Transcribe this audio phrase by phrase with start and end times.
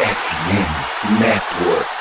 [0.00, 1.98] FM Network.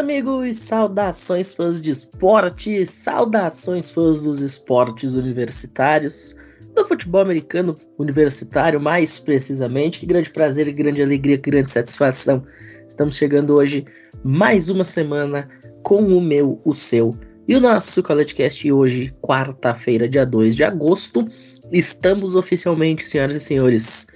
[0.00, 0.56] Amigos!
[0.56, 2.86] Saudações, fãs de esporte!
[2.86, 6.34] Saudações, fãs dos esportes universitários,
[6.74, 10.00] do futebol americano universitário, mais precisamente.
[10.00, 12.42] Que grande prazer, grande alegria, grande satisfação.
[12.88, 13.84] Estamos chegando hoje
[14.24, 15.46] mais uma semana
[15.82, 17.14] com o meu, o seu
[17.46, 21.28] e o nosso CollegeCast hoje, quarta-feira, dia 2 de agosto.
[21.70, 24.06] Estamos oficialmente, senhoras e senhores,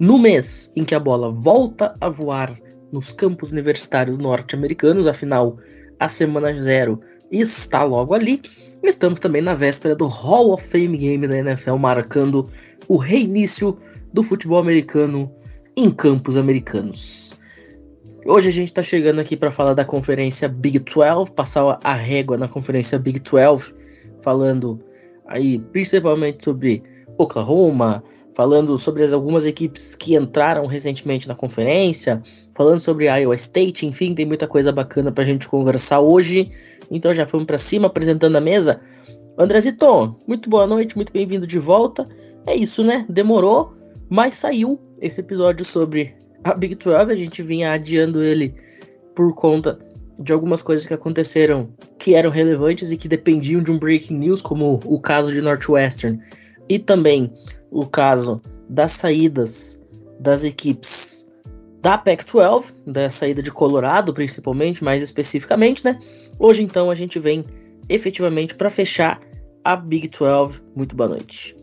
[0.00, 2.63] no mês em que a bola volta a voar
[2.94, 5.58] nos campos universitários norte-americanos, afinal,
[5.98, 8.40] a semana zero está logo ali.
[8.84, 12.48] Estamos também na véspera do Hall of Fame Game da NFL, marcando
[12.86, 13.76] o reinício
[14.12, 15.28] do futebol americano
[15.76, 17.36] em campos americanos.
[18.24, 22.38] Hoje a gente está chegando aqui para falar da conferência Big 12, passar a régua
[22.38, 23.74] na conferência Big 12,
[24.22, 24.78] falando
[25.26, 26.80] aí principalmente sobre
[27.18, 32.20] Oklahoma, falando sobre as algumas equipes que entraram recentemente na conferência,
[32.54, 36.50] falando sobre Iowa State, enfim, tem muita coisa bacana pra gente conversar hoje.
[36.90, 38.80] Então já fomos para cima apresentando a mesa.
[39.38, 42.08] Andrezito, muito boa noite, muito bem-vindo de volta.
[42.46, 43.06] É isso, né?
[43.08, 43.74] Demorou,
[44.08, 47.10] mas saiu esse episódio sobre a Big 12.
[47.10, 48.54] A gente vinha adiando ele
[49.14, 49.78] por conta
[50.20, 51.68] de algumas coisas que aconteceram
[51.98, 56.20] que eram relevantes e que dependiam de um breaking news, como o caso de Northwestern
[56.68, 57.32] e também
[57.70, 59.84] o caso das saídas
[60.20, 61.28] das equipes
[61.82, 65.98] da Pac-12, da saída de Colorado principalmente, mais especificamente, né?
[66.38, 67.44] Hoje então a gente vem
[67.88, 69.20] efetivamente para fechar
[69.64, 70.60] a Big 12.
[70.74, 71.56] Muito boa noite.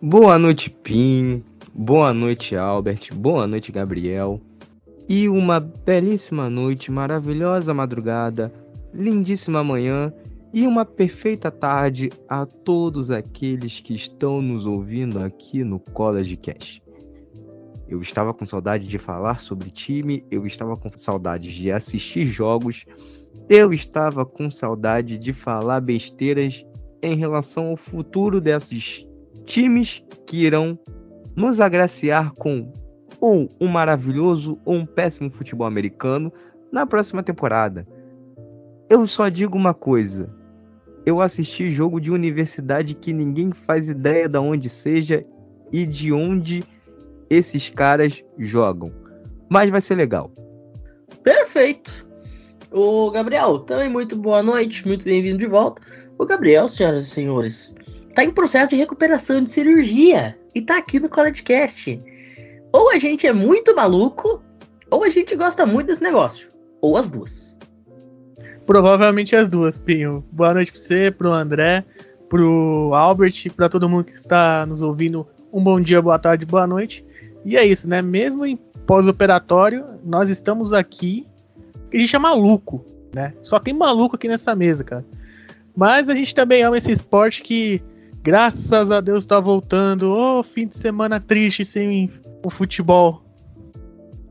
[0.00, 1.42] Boa noite, Pim.
[1.74, 3.12] Boa noite, Albert.
[3.14, 4.40] Boa noite, Gabriel.
[5.08, 8.52] E uma belíssima noite, maravilhosa madrugada,
[8.92, 10.12] lindíssima manhã
[10.56, 16.80] e uma perfeita tarde a todos aqueles que estão nos ouvindo aqui no College Cash.
[17.86, 22.86] Eu estava com saudade de falar sobre time, eu estava com saudade de assistir jogos,
[23.50, 26.64] eu estava com saudade de falar besteiras
[27.02, 29.06] em relação ao futuro desses
[29.44, 30.78] times que irão
[31.36, 32.72] nos agraciar com
[33.20, 36.32] ou um maravilhoso ou um péssimo futebol americano
[36.72, 37.86] na próxima temporada.
[38.88, 40.34] Eu só digo uma coisa:
[41.06, 45.24] eu assisti jogo de universidade que ninguém faz ideia de onde seja
[45.72, 46.64] e de onde
[47.30, 48.92] esses caras jogam.
[49.48, 50.32] Mas vai ser legal.
[51.22, 52.08] Perfeito.
[52.72, 55.80] O Gabriel, também muito boa noite, muito bem-vindo de volta.
[56.18, 57.76] O Gabriel, senhoras e senhores,
[58.14, 62.02] tá em processo de recuperação de cirurgia e tá aqui no CollegeCast.
[62.72, 64.42] Ou a gente é muito maluco,
[64.90, 66.50] ou a gente gosta muito desse negócio.
[66.80, 67.58] Ou as duas.
[68.66, 70.24] Provavelmente as duas, Pinho.
[70.32, 71.84] Boa noite pra você, pro André,
[72.28, 75.24] pro Albert, para todo mundo que está nos ouvindo.
[75.52, 77.04] Um bom dia, boa tarde, boa noite.
[77.44, 78.02] E é isso, né?
[78.02, 81.28] Mesmo em pós-operatório, nós estamos aqui.
[81.94, 82.84] A gente é maluco,
[83.14, 83.34] né?
[83.40, 85.04] Só tem maluco aqui nessa mesa, cara.
[85.76, 87.80] Mas a gente também ama esse esporte que,
[88.20, 90.12] graças a Deus, tá voltando.
[90.12, 92.10] Ô, oh, fim de semana triste sem
[92.44, 93.22] o futebol.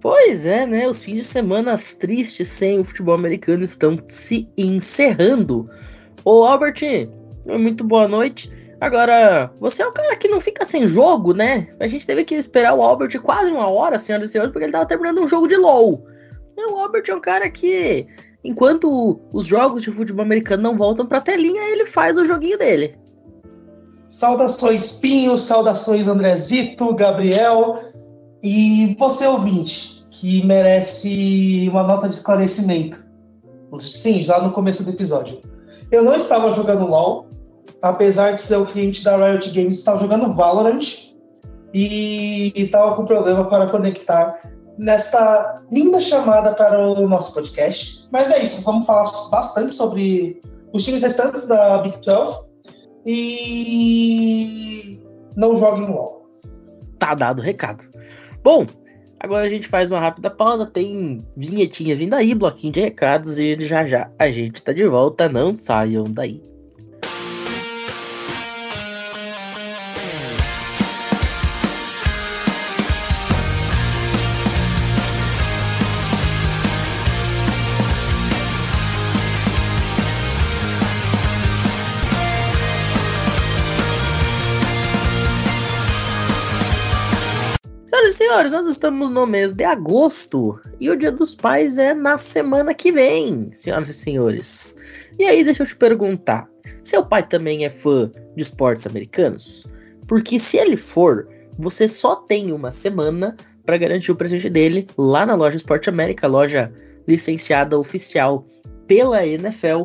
[0.07, 0.87] Pois é, né?
[0.87, 5.67] Os fins de semana tristes sem o futebol americano estão se encerrando.
[6.23, 7.09] Ô, Albert,
[7.47, 8.51] muito boa noite.
[8.79, 11.69] Agora, você é o cara que não fica sem jogo, né?
[11.79, 14.73] A gente teve que esperar o Albert quase uma hora, senhoras e senhores, porque ele
[14.73, 16.05] tava terminando um jogo de LOL.
[16.55, 18.05] E o Albert é um cara que,
[18.43, 22.95] enquanto os jogos de futebol americano não voltam pra telinha, ele faz o joguinho dele.
[23.89, 27.79] Saudações, Pinho, saudações, Andrezito, Gabriel
[28.43, 32.97] e você, ouvinte que merece uma nota de esclarecimento.
[33.79, 35.41] Sim, já no começo do episódio.
[35.91, 37.27] Eu não estava jogando LoL,
[37.81, 41.13] apesar de ser o cliente da Riot Games, estava jogando Valorant
[41.73, 44.41] e estava com problema para conectar
[44.77, 48.07] nesta linda chamada para o nosso podcast.
[48.09, 50.41] Mas é isso, vamos falar bastante sobre
[50.71, 52.47] os times restantes da Big 12
[53.05, 54.97] e
[55.35, 56.25] não joguem LoL.
[56.97, 57.83] Tá dado o recado.
[58.41, 58.65] Bom,
[59.19, 63.59] Agora a gente faz uma rápida pausa, tem vinhetinha vindo aí, bloquinho de recados e
[63.61, 66.41] já já a gente tá de volta, não saiam daí.
[88.35, 92.73] Senhores, nós estamos no mês de agosto e o Dia dos Pais é na semana
[92.73, 94.75] que vem, senhoras e senhores.
[95.17, 96.49] E aí, deixa eu te perguntar:
[96.83, 99.65] seu pai também é fã de esportes americanos?
[100.05, 105.25] Porque se ele for, você só tem uma semana para garantir o presente dele lá
[105.25, 106.73] na loja Esporte América, loja
[107.07, 108.45] licenciada oficial
[108.85, 109.83] pela NFL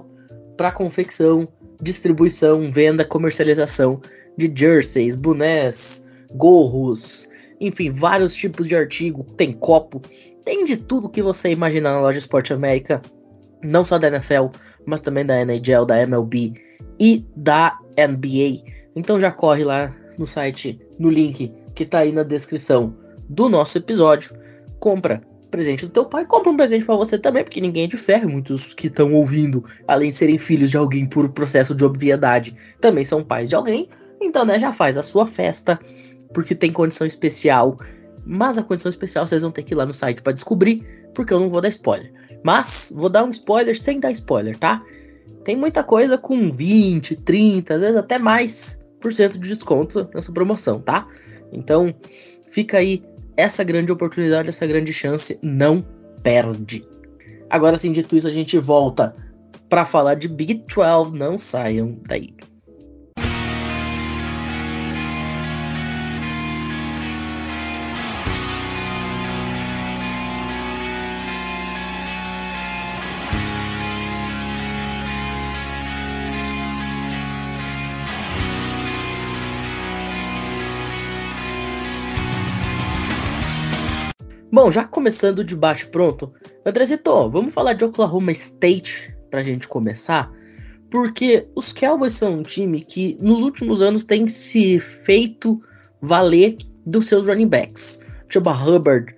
[0.56, 1.47] para confecção,
[1.81, 4.00] distribuição, venda, comercialização
[4.37, 6.05] de jerseys, bonés,
[6.35, 7.31] gorros,
[7.61, 10.01] enfim, vários tipos de artigo, tem copo,
[10.45, 13.03] tem de tudo que você imaginar na loja Esporte América,
[13.62, 14.47] não só da NFL,
[14.87, 16.55] mas também da NHL, da MLB
[16.99, 18.65] e da NBA.
[18.97, 22.95] Então já corre lá no site, no link que tá aí na descrição
[23.29, 24.37] do nosso episódio,
[24.79, 27.97] compra presente do teu pai, compra um presente para você também, porque ninguém é de
[27.97, 32.57] ferro, muitos que estão ouvindo, além de serem filhos de alguém por processo de obviedade,
[32.81, 33.89] também são pais de alguém.
[34.21, 35.79] Então, né, já faz a sua festa
[36.32, 37.79] porque tem condição especial.
[38.25, 40.85] Mas a condição especial vocês vão ter que ir lá no site para descobrir,
[41.15, 42.12] porque eu não vou dar spoiler.
[42.44, 44.82] Mas vou dar um spoiler sem dar spoiler, tá?
[45.44, 50.32] Tem muita coisa com 20, 30, às vezes até mais por cento de desconto nessa
[50.32, 51.06] promoção, tá?
[51.53, 51.94] Então,
[52.50, 53.03] fica aí
[53.37, 55.85] essa grande oportunidade, essa grande chance, não
[56.23, 56.87] perde.
[57.49, 59.15] Agora sim, dito isso, a gente volta
[59.69, 62.35] para falar de Big 12, não saiam daí.
[84.52, 86.32] Bom, já começando o debate pronto,
[86.67, 90.29] Andrezito, vamos falar de Oklahoma State pra gente começar,
[90.91, 95.62] porque os Cowboys são um time que nos últimos anos tem se feito
[96.02, 98.00] valer dos seus running backs.
[98.29, 99.14] Chuba Hubbard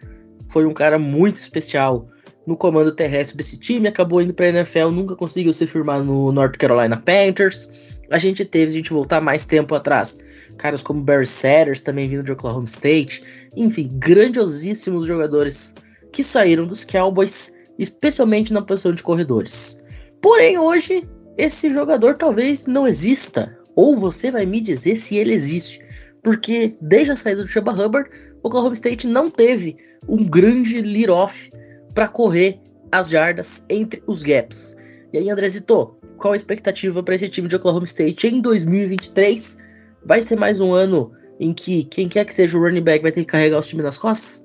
[0.48, 2.06] foi um cara muito especial
[2.46, 6.58] no comando terrestre desse time, acabou indo pra NFL, nunca conseguiu se firmar no North
[6.58, 7.72] Carolina Panthers.
[8.10, 10.18] A gente teve, a gente voltar mais tempo atrás,
[10.58, 13.24] caras como Barry Sanders, também vindo de Oklahoma State.
[13.56, 15.74] Enfim, grandiosíssimos jogadores
[16.12, 19.82] que saíram dos Cowboys, especialmente na posição de corredores.
[20.20, 23.56] Porém, hoje, esse jogador talvez não exista.
[23.74, 25.80] Ou você vai me dizer se ele existe.
[26.22, 28.08] Porque desde a saída do Chuba Hubbard,
[28.42, 29.76] o Oklahoma State não teve
[30.08, 31.50] um grande lead-off
[31.94, 32.60] para correr
[32.90, 34.76] as jardas entre os gaps.
[35.12, 39.58] E aí, Andrezito, qual a expectativa para esse time de Oklahoma State em 2023?
[40.04, 43.10] Vai ser mais um ano em que quem quer que seja o running back vai
[43.10, 44.44] ter que carregar os times nas costas?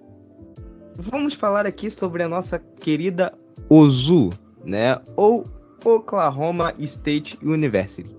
[0.95, 3.31] Vamos falar aqui sobre a nossa querida
[3.69, 4.31] Ozu,
[4.65, 4.99] né?
[5.15, 5.47] Ou
[5.85, 8.09] Oklahoma State University.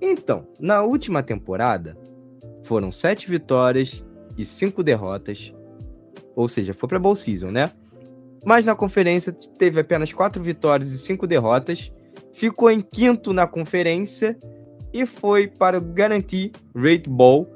[0.00, 1.94] Então, na última temporada,
[2.62, 4.02] foram sete vitórias
[4.38, 5.52] e cinco derrotas.
[6.34, 7.70] Ou seja, foi para Bowl Season, né?
[8.46, 11.92] Mas na conferência teve apenas quatro vitórias e cinco derrotas.
[12.32, 14.38] Ficou em quinto na conferência
[14.90, 17.51] e foi para o Guarantee Rate Bowl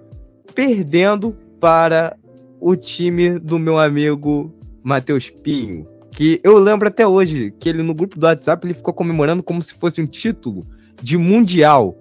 [0.54, 2.16] perdendo para
[2.60, 4.52] o time do meu amigo
[4.82, 5.86] Matheus Pinho.
[6.12, 9.62] Que eu lembro até hoje que ele no grupo do WhatsApp ele ficou comemorando como
[9.62, 10.66] se fosse um título
[11.02, 11.94] de mundial,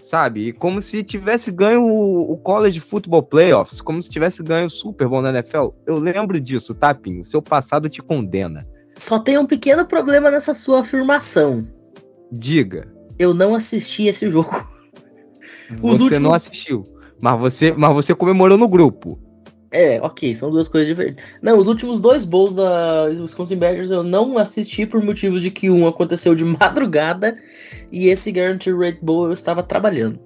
[0.00, 0.52] sabe?
[0.52, 5.08] Como se tivesse ganho o, o College Football Playoffs, como se tivesse ganho o Super
[5.08, 5.68] Bowl na NFL.
[5.86, 7.24] Eu lembro disso, tá, Pinho?
[7.24, 8.66] Seu passado te condena.
[8.96, 11.66] Só tem um pequeno problema nessa sua afirmação.
[12.30, 12.92] Diga.
[13.18, 14.64] Eu não assisti esse jogo.
[15.70, 16.20] Você últimos...
[16.20, 16.86] não assistiu.
[17.20, 19.18] Mas você, mas você comemorou no grupo.
[19.70, 21.18] É, ok, são duas coisas diferentes.
[21.42, 25.68] Não, os últimos dois bowls da Wisconsin Badgers eu não assisti por motivos de que
[25.68, 27.36] um aconteceu de madrugada
[27.90, 30.20] e esse Guarantee Rate Bowl eu estava trabalhando.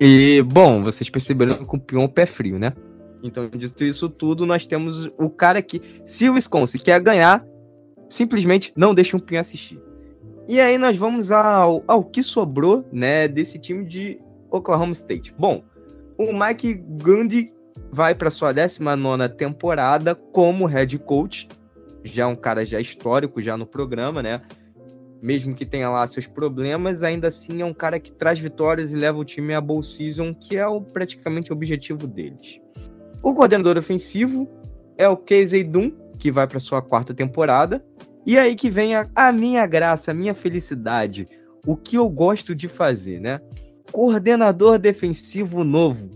[0.00, 2.72] E, bom, vocês perceberam que o Pion é pé frio, né?
[3.20, 7.44] Então, dito isso tudo, nós temos o cara que, se o Wisconsin quer ganhar,
[8.08, 9.80] simplesmente não deixa o Pion assistir.
[10.46, 14.20] E aí nós vamos ao, ao que sobrou, né, desse time de
[14.50, 15.34] Oklahoma State.
[15.36, 15.64] Bom,
[16.18, 17.52] o Mike Gundy
[17.92, 21.48] vai para sua 19 temporada como head coach.
[22.02, 24.42] Já é um cara já histórico já no programa, né?
[25.22, 28.96] Mesmo que tenha lá seus problemas, ainda assim é um cara que traz vitórias e
[28.96, 32.60] leva o time à bowl season, que é o, praticamente o objetivo deles.
[33.22, 34.48] O coordenador ofensivo
[34.96, 37.84] é o Casey Dunn, que vai para sua quarta temporada.
[38.26, 41.28] E aí que vem a, a minha graça, a minha felicidade,
[41.66, 43.40] o que eu gosto de fazer, né?
[43.92, 46.10] Coordenador defensivo novo.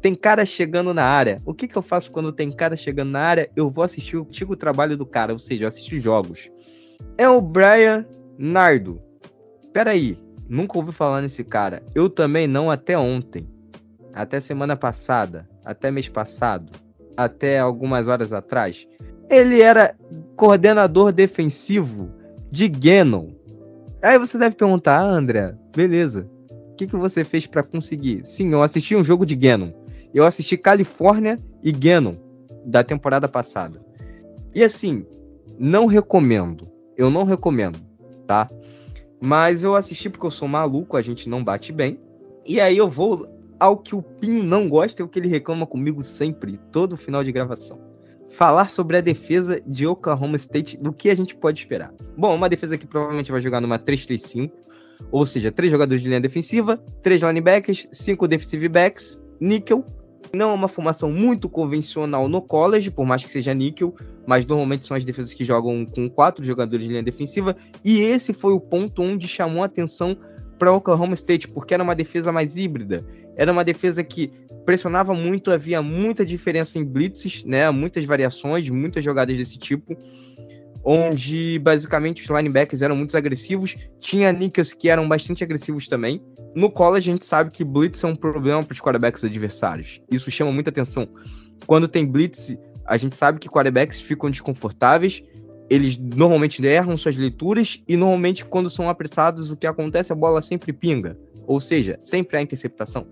[0.00, 1.40] Tem cara chegando na área.
[1.46, 3.50] O que, que eu faço quando tem cara chegando na área?
[3.56, 6.50] Eu vou assistir o antigo trabalho do cara, ou seja, eu assisto jogos.
[7.16, 8.06] É o Brian
[8.38, 9.00] Nardo.
[9.72, 11.82] Peraí, nunca ouvi falar nesse cara.
[11.94, 13.48] Eu também não até ontem.
[14.12, 15.48] Até semana passada.
[15.64, 16.70] Até mês passado.
[17.16, 18.86] até algumas horas atrás?
[19.30, 19.96] Ele era
[20.36, 22.10] coordenador defensivo
[22.50, 23.30] de Gannon.
[24.02, 26.28] Aí você deve perguntar, ah, André, beleza.
[26.74, 28.22] O que, que você fez para conseguir?
[28.24, 29.70] Sim, eu assisti um jogo de Gannon.
[30.12, 32.16] Eu assisti Califórnia e Gannon
[32.66, 33.80] da temporada passada.
[34.52, 35.06] E assim,
[35.56, 36.68] não recomendo.
[36.96, 37.78] Eu não recomendo,
[38.26, 38.50] tá?
[39.20, 42.00] Mas eu assisti porque eu sou maluco, a gente não bate bem.
[42.44, 43.28] E aí eu vou
[43.60, 47.22] ao que o Pinho não gosta e o que ele reclama comigo sempre, todo final
[47.22, 47.78] de gravação.
[48.28, 51.94] Falar sobre a defesa de Oklahoma State, do que a gente pode esperar.
[52.18, 54.50] Bom, uma defesa que provavelmente vai jogar numa 3-3-5,
[55.10, 59.84] ou seja, três jogadores de linha defensiva, três linebackers, cinco defensive backs, níquel.
[60.34, 63.94] Não é uma formação muito convencional no college, por mais que seja níquel,
[64.26, 67.56] mas normalmente são as defesas que jogam com quatro jogadores de linha defensiva.
[67.84, 70.16] E esse foi o ponto onde chamou a atenção
[70.58, 73.04] para Oklahoma State, porque era uma defesa mais híbrida.
[73.36, 74.32] Era uma defesa que
[74.64, 77.70] pressionava muito, havia muita diferença em blitzes, né?
[77.70, 79.96] Muitas variações, muitas jogadas desse tipo,
[80.84, 86.20] onde basicamente os linebackers eram muito agressivos, tinha nickels que eram bastante agressivos também.
[86.54, 90.00] No college a gente sabe que blitz é um problema para os quarterbacks adversários.
[90.10, 91.08] Isso chama muita atenção.
[91.66, 95.22] Quando tem blitz, a gente sabe que quarterbacks ficam desconfortáveis
[95.68, 100.42] eles normalmente erram suas leituras e normalmente quando são apressados o que acontece a bola
[100.42, 103.06] sempre pinga, ou seja, sempre há interceptação.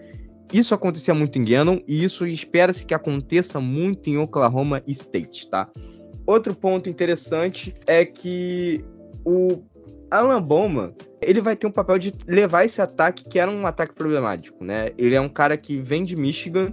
[0.52, 5.70] Isso acontecia muito em Gannon e isso espera-se que aconteça muito em Oklahoma State, tá?
[6.26, 8.84] Outro ponto interessante é que
[9.24, 9.62] o
[10.10, 13.94] Alan Bowman, ele vai ter um papel de levar esse ataque que era um ataque
[13.94, 14.90] problemático, né?
[14.98, 16.72] Ele é um cara que vem de Michigan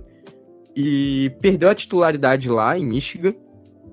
[0.76, 3.34] e perdeu a titularidade lá em Michigan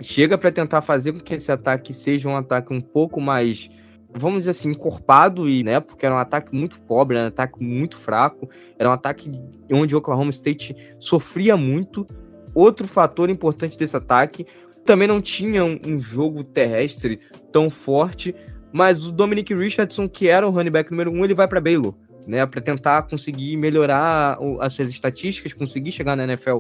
[0.00, 3.68] chega para tentar fazer com que esse ataque seja um ataque um pouco mais,
[4.12, 7.62] vamos dizer assim, encorpado, e, né, porque era um ataque muito pobre, era um ataque
[7.62, 8.48] muito fraco,
[8.78, 9.30] era um ataque
[9.72, 12.06] onde o Oklahoma State sofria muito.
[12.54, 14.46] Outro fator importante desse ataque,
[14.86, 17.20] também não tinha um, um jogo terrestre
[17.52, 18.34] tão forte,
[18.72, 21.94] mas o Dominic Richardson, que era o running back número um, ele vai para Baylor,
[22.26, 26.58] né, para tentar conseguir melhorar as suas estatísticas, conseguir chegar na NFL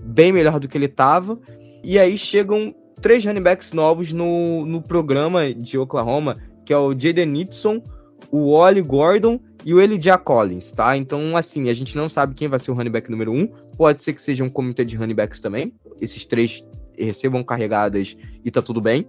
[0.00, 1.38] bem melhor do que ele estava.
[1.82, 6.98] E aí chegam três running backs novos no, no programa de Oklahoma, que é o
[6.98, 7.82] Jaden Nixon,
[8.30, 10.96] o Wally Gordon e o Elijah Collins, tá?
[10.96, 13.46] Então, assim, a gente não sabe quem vai ser o running back número um.
[13.76, 15.72] Pode ser que seja um comitê de running backs também.
[16.00, 16.64] Esses três
[16.98, 19.06] recebam carregadas e tá tudo bem.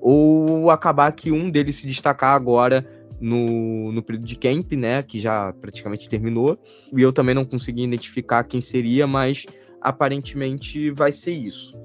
[0.00, 2.84] Ou acabar que um deles se destacar agora
[3.20, 5.02] no, no período de camp, né?
[5.02, 6.58] Que já praticamente terminou.
[6.96, 9.46] E eu também não consegui identificar quem seria, mas
[9.80, 11.80] aparentemente vai ser isso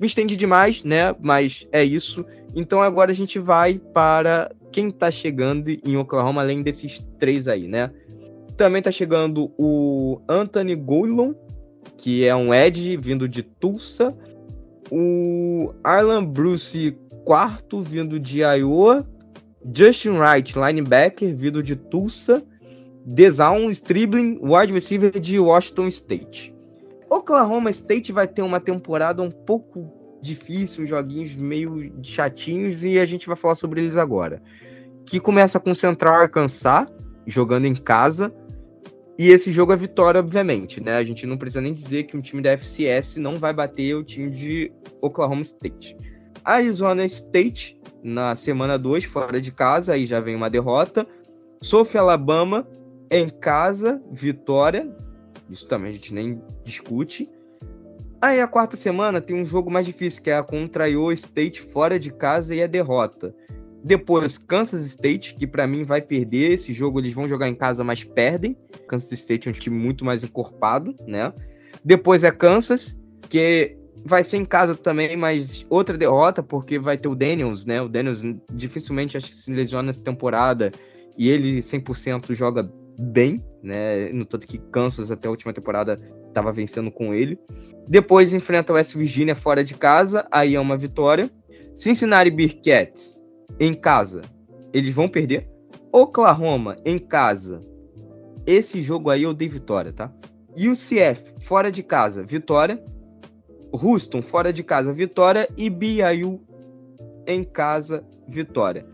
[0.00, 1.14] me estende demais, né?
[1.20, 2.24] Mas é isso.
[2.56, 7.68] Então agora a gente vai para quem tá chegando em Oklahoma, além desses três aí,
[7.68, 7.90] né?
[8.56, 11.34] Também tá chegando o Anthony Goulon,
[11.98, 14.16] que é um Ed vindo de Tulsa.
[14.90, 19.06] O Arlan Bruce, quarto, vindo de Iowa.
[19.74, 22.42] Justin Wright, linebacker, vindo de Tulsa.
[23.04, 26.54] Desaun Stribling, wide receiver de Washington State.
[27.08, 29.90] Oklahoma State vai ter uma temporada um pouco
[30.22, 34.42] difícil, joguinhos meio chatinhos, e a gente vai falar sobre eles agora.
[35.06, 36.86] Que começa com Central Arkansas,
[37.26, 38.32] jogando em casa,
[39.22, 40.96] e esse jogo é vitória, obviamente, né?
[40.96, 44.02] A gente não precisa nem dizer que um time da FCS não vai bater o
[44.02, 44.72] time de
[45.02, 45.94] Oklahoma State.
[46.42, 51.06] Arizona State, na semana 2, fora de casa, aí já vem uma derrota.
[51.60, 52.66] Sofia Alabama,
[53.10, 54.90] em casa, vitória,
[55.50, 57.28] isso também a gente nem discute.
[58.22, 61.60] Aí a quarta semana tem um jogo mais difícil, que é a contra Iowa State
[61.60, 63.34] fora de casa e a derrota.
[63.82, 67.82] Depois, Kansas State, que para mim vai perder esse jogo, eles vão jogar em casa,
[67.82, 68.56] mas perdem.
[68.86, 71.32] Kansas State é um time muito mais encorpado, né?
[71.82, 77.08] Depois é Kansas, que vai ser em casa também, mas outra derrota, porque vai ter
[77.08, 77.80] o Daniels, né?
[77.80, 78.22] O Daniels
[78.52, 80.70] dificilmente acho que se lesiona essa temporada
[81.16, 84.10] e ele 100% joga bem, né?
[84.12, 87.38] No tanto que Kansas até a última temporada estava vencendo com ele.
[87.88, 91.30] Depois enfrenta o West Virginia fora de casa, aí é uma vitória.
[91.74, 93.19] Cincinnati Bearcats
[93.58, 94.22] em casa,
[94.72, 95.48] eles vão perder.
[95.92, 97.60] Oklahoma em casa,
[98.46, 100.12] esse jogo aí eu dei vitória, tá?
[100.56, 102.82] UCF fora de casa, vitória.
[103.72, 105.48] Houston fora de casa, vitória.
[105.56, 106.40] E BYU
[107.26, 108.86] em casa, vitória.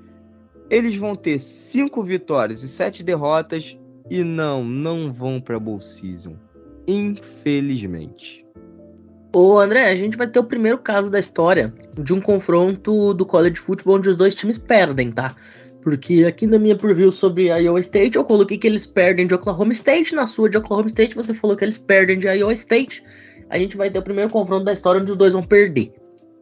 [0.68, 3.78] Eles vão ter cinco vitórias e sete derrotas
[4.10, 6.36] e não, não vão para Bowl Season.
[6.86, 8.45] Infelizmente.
[9.38, 13.26] Ô André, a gente vai ter o primeiro caso da história de um confronto do
[13.26, 15.36] college football onde os dois times perdem, tá?
[15.82, 19.74] Porque aqui na minha preview sobre Iowa State eu coloquei que eles perdem de Oklahoma
[19.74, 23.04] State, na sua de Oklahoma State você falou que eles perdem de Iowa State.
[23.50, 25.92] a gente vai ter o primeiro confronto da história onde os dois vão perder.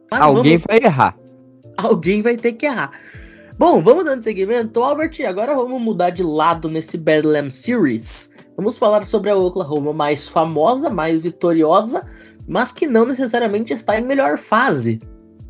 [0.09, 0.63] Mas Alguém vamos...
[0.65, 1.17] vai errar.
[1.75, 2.91] Alguém vai ter que errar.
[3.59, 4.81] Bom, vamos dando seguimento.
[4.81, 8.31] Albert, agora vamos mudar de lado nesse Bedlam Series.
[8.55, 12.07] Vamos falar sobre a Oklahoma mais famosa, mais vitoriosa,
[12.47, 14.99] mas que não necessariamente está em melhor fase.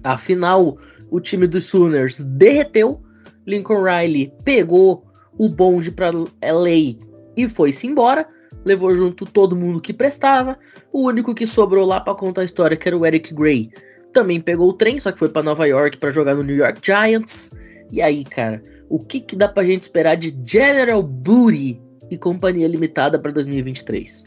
[0.04, 0.78] Afinal,
[1.10, 3.02] o time dos Sooners derreteu,
[3.46, 5.06] Lincoln Riley pegou
[5.38, 6.98] o bonde para LA
[7.36, 8.28] e foi-se embora,
[8.64, 10.58] levou junto todo mundo que prestava.
[10.94, 13.70] O único que sobrou lá para contar a história, que era o Eric Gray,
[14.14, 16.80] também pegou o trem, só que foi para Nova York para jogar no New York
[16.82, 17.52] Giants.
[17.92, 22.68] E aí, cara, o que, que dá pra gente esperar de General Booty e companhia
[22.68, 24.24] limitada para 2023?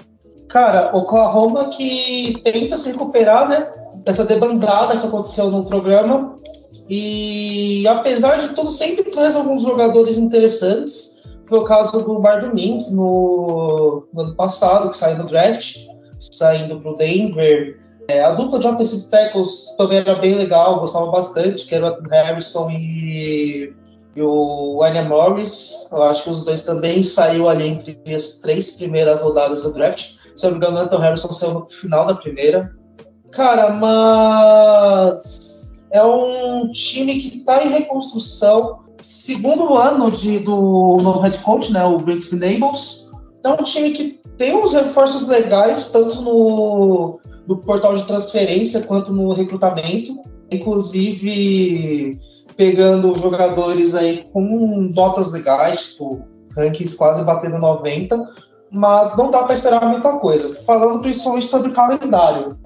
[0.48, 3.70] Cara, Oklahoma que tenta se recuperar, né?
[4.04, 6.38] Dessa debandada que aconteceu no programa.
[6.88, 11.22] E apesar de tudo, sempre traz alguns jogadores interessantes.
[11.46, 15.76] Foi o caso do Bar Domingues no, no ano passado, que saiu do draft,
[16.18, 17.78] saindo pro Denver.
[18.08, 22.08] É, a dupla de offensive tackles também era bem legal, gostava bastante, que era o
[22.08, 23.74] Harrison e,
[24.16, 25.88] e o William Morris.
[25.92, 30.17] Eu acho que os dois também saiu ali entre as três primeiras rodadas do draft.
[30.38, 32.72] Se eu não me engano, Anton Harrison saiu no final da primeira.
[33.32, 35.18] Cara, mas
[35.90, 38.78] é um time que está em reconstrução.
[39.02, 43.10] Segundo ano de, do novo head coach, né, o Brent Venables.
[43.44, 47.18] É um time que tem uns reforços legais, tanto no
[47.48, 50.18] do portal de transferência quanto no recrutamento,
[50.52, 52.20] inclusive
[52.56, 56.22] pegando jogadores aí com notas legais, tipo
[56.56, 58.22] rankings quase batendo 90,
[58.70, 60.54] mas não dá para esperar muita coisa.
[60.64, 62.56] Falando principalmente sobre o calendário.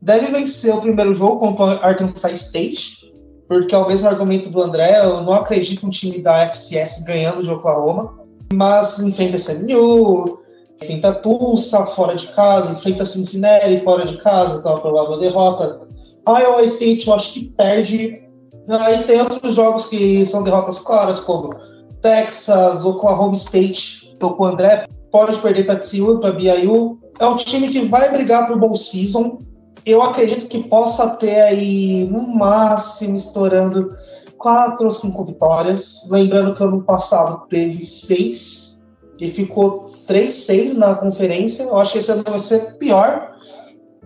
[0.00, 3.12] Deve vencer o primeiro jogo contra Arkansas State,
[3.48, 7.42] porque é o mesmo argumento do André, eu não acredito um time da FCS ganhando
[7.42, 8.14] de Oklahoma,
[8.52, 10.38] mas enfrenta SMU,
[10.80, 15.80] enfrenta Tulsa fora de casa, enfrenta Cincinnati fora de casa, que é uma provável derrota.
[16.28, 18.22] Iowa State eu acho que perde.
[18.68, 21.54] Aí tem outros jogos que são derrotas claras, como
[22.02, 26.98] Texas, Oklahoma State, tô com o André, pode perder para TCU, para BYU.
[27.18, 29.42] É um time que vai brigar para o Bowl Season.
[29.84, 33.92] Eu acredito que possa ter aí, no máximo, estourando
[34.36, 36.06] quatro ou cinco vitórias.
[36.10, 38.80] Lembrando que ano passado teve seis
[39.18, 41.64] e ficou 3-6 na conferência.
[41.64, 43.36] Eu acho que esse ano vai ser pior.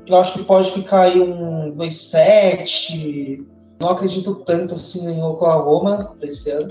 [0.06, 3.46] Eu acho que pode ficar aí um 2-7.
[3.80, 6.70] Não acredito tanto assim em Oklahoma para esse ano.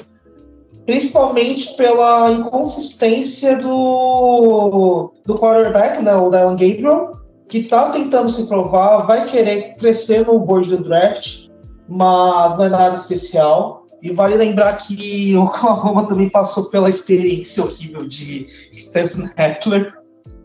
[0.91, 9.07] Principalmente pela inconsistência do, do quarterback, né, o Dylan Gabriel, que está tentando se provar,
[9.07, 11.47] vai querer crescer no board do draft,
[11.87, 13.87] mas não é nada especial.
[14.03, 19.93] E vale lembrar que o Oklahoma também passou pela experiência horrível de Stetson Heckler.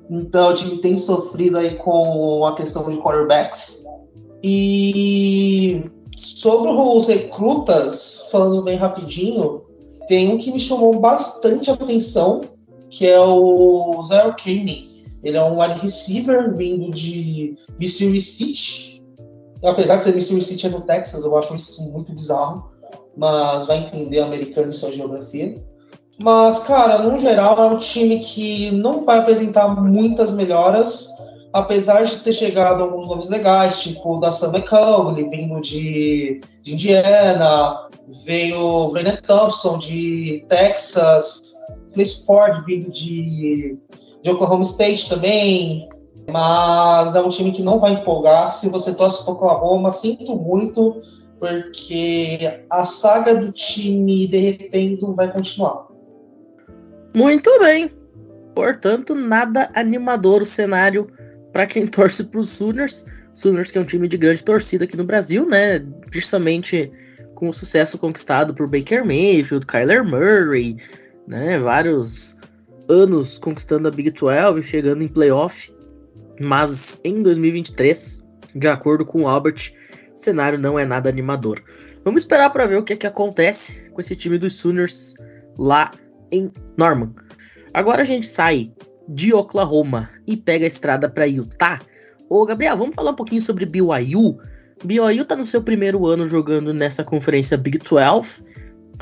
[0.08, 3.84] Então o time tem sofrido aí com a questão de quarterbacks.
[4.44, 9.65] E sobre os recrutas, falando bem rapidinho,
[10.06, 12.42] tem um que me chamou bastante atenção,
[12.90, 14.88] que é o Zero Kane.
[15.22, 19.02] Ele é um wide receiver vindo de Missouri City.
[19.64, 22.76] Apesar de ser Missouri City é no Texas, eu acho isso muito bizarro
[23.16, 25.56] mas vai entender americano e sua geografia.
[26.22, 31.08] Mas, cara, no geral, é um time que não vai apresentar muitas melhoras,
[31.52, 36.74] apesar de ter chegado alguns nomes legais, tipo o da Sam McCullough, vindo de, de
[36.74, 37.85] Indiana,
[38.24, 41.54] veio o Brennan Thompson de Texas,
[41.92, 43.76] Chris Ford vindo de,
[44.22, 45.88] de Oklahoma State também,
[46.30, 48.52] mas é um time que não vai empolgar.
[48.52, 51.00] Se você torce para Oklahoma, sinto muito,
[51.38, 55.86] porque a saga do time derretendo vai continuar.
[57.14, 57.90] Muito bem.
[58.54, 61.10] Portanto, nada animador o cenário
[61.52, 63.04] para quem torce para os Sooners.
[63.34, 65.84] Sooners que é um time de grande torcida aqui no Brasil, né?
[66.10, 66.90] Justamente
[67.36, 70.76] com o sucesso conquistado por Baker Mayfield, Kyler Murray,
[71.28, 71.58] né?
[71.60, 72.36] Vários
[72.88, 75.72] anos conquistando a Big 12 e chegando em playoff.
[76.40, 79.72] Mas em 2023, de acordo com o Albert,
[80.14, 81.62] o cenário não é nada animador.
[82.04, 85.14] Vamos esperar para ver o que, é que acontece com esse time dos Sooners
[85.58, 85.92] lá
[86.32, 87.14] em Norman.
[87.72, 88.72] Agora a gente sai
[89.08, 91.80] de Oklahoma e pega a estrada para Utah.
[92.28, 94.38] Ô Gabriel, vamos falar um pouquinho sobre BYU.
[94.84, 98.42] BYU tá no seu primeiro ano jogando nessa conferência Big 12,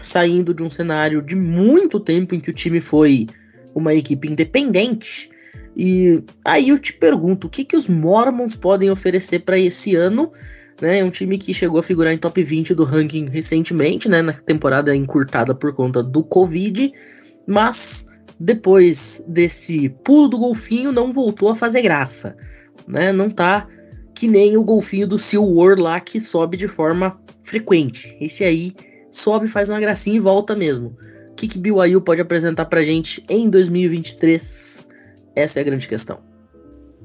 [0.03, 3.27] saindo de um cenário de muito tempo em que o time foi
[3.75, 5.31] uma equipe independente.
[5.77, 10.33] E aí eu te pergunto, o que, que os Mormons podem oferecer para esse ano
[10.81, 10.99] né?
[10.99, 14.23] É um time que chegou a figurar em top 20 do ranking recentemente, né?
[14.23, 16.93] Na temporada encurtada por conta do Covid,
[17.47, 18.07] mas
[18.39, 22.37] depois desse pulo do golfinho não voltou a fazer graça,
[22.87, 23.13] né?
[23.13, 23.69] Não tá
[24.15, 28.17] que nem o golfinho do Seal War lá que sobe de forma frequente.
[28.21, 28.73] Esse aí
[29.11, 30.97] sobe, faz uma gracinha e volta mesmo.
[31.31, 34.89] O que, que BYU pode apresentar pra gente em 2023?
[35.35, 36.21] Essa é a grande questão.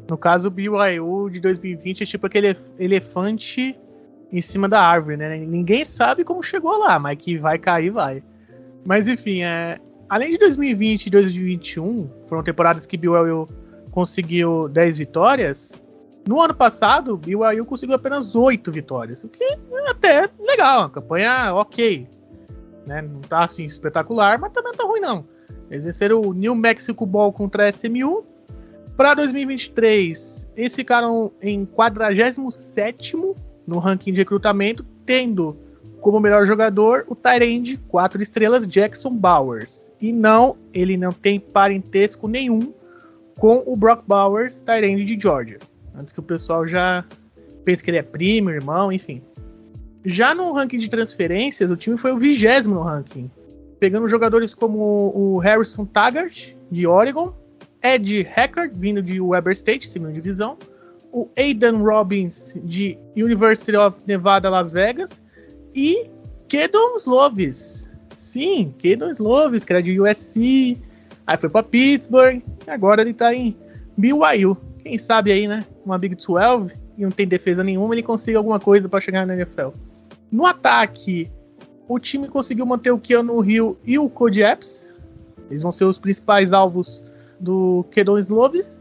[0.10, 3.76] No caso, o BYU de 2020 é tipo aquele elefante
[4.32, 5.38] em cima da árvore, né?
[5.38, 8.24] Ninguém sabe como chegou lá, mas que vai cair, vai.
[8.86, 9.80] Mas enfim, é...
[10.08, 13.50] além de 2020 e 2021, foram temporadas que BYU
[13.92, 15.82] conseguiu 10 vitórias.
[16.30, 19.58] No ano passado, o BYU conseguiu apenas 8 vitórias, o que é
[19.90, 22.08] até legal, uma campanha ok.
[22.86, 23.02] Né?
[23.02, 25.26] Não tá assim espetacular, mas também não tá ruim não.
[25.72, 28.24] Eles venceram o New Mexico Ball contra a SMU.
[28.96, 33.18] Para 2023, eles ficaram em 47
[33.66, 35.58] no ranking de recrutamento, tendo
[36.00, 39.92] como melhor jogador o Tyrande 4 estrelas Jackson Bowers.
[40.00, 42.72] E não, ele não tem parentesco nenhum
[43.40, 45.58] com o Brock Bowers, Tyrande de Georgia.
[46.00, 47.04] Antes que o pessoal já
[47.66, 49.22] pense que ele é primo, irmão, enfim.
[50.06, 53.30] Já no ranking de transferências, o time foi o vigésimo no ranking,
[53.80, 57.34] pegando jogadores como o Harrison Taggart, de Oregon,
[57.84, 60.58] Ed Hackard, vindo de Weber State, segunda divisão,
[61.12, 65.22] o Aidan Robbins, de University of Nevada, Las Vegas,
[65.76, 66.10] e
[66.48, 67.92] Kedon Slovis.
[68.10, 70.78] Sim, Kedon Slovis, que era de USC,
[71.28, 73.56] aí foi para Pittsburgh, agora ele tá em
[73.98, 74.58] BYU.
[74.84, 75.66] Quem sabe aí, né?
[75.86, 79.36] Uma Big 12 e não tem defesa nenhuma, ele consiga alguma coisa para chegar na
[79.36, 79.70] NFL.
[80.32, 81.32] No ataque,
[81.88, 84.94] o time conseguiu manter o Keanu Hill e o Cody Epps.
[85.50, 87.04] Eles vão ser os principais alvos
[87.40, 88.80] do Kedon Slovis.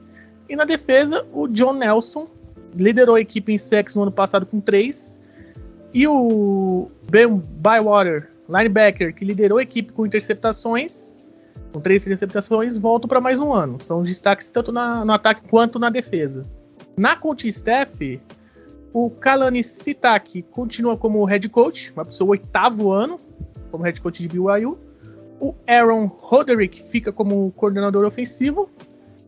[0.48, 2.28] E na defesa, o John Nelson
[2.74, 5.20] liderou a equipe em sacks no ano passado com 3.
[5.94, 11.14] E o Ben Bywater, linebacker, que liderou a equipe com interceptações,
[11.72, 13.82] com três interceptações, voltam para mais um ano.
[13.82, 16.46] São destaques tanto na, no ataque quanto na defesa.
[16.96, 18.20] Na coaching staff,
[18.92, 23.20] o Kalani Sitaki continua como head coach, vai para o seu oitavo ano
[23.70, 24.78] como head coach de BYU.
[25.40, 28.68] O Aaron Roderick fica como coordenador ofensivo,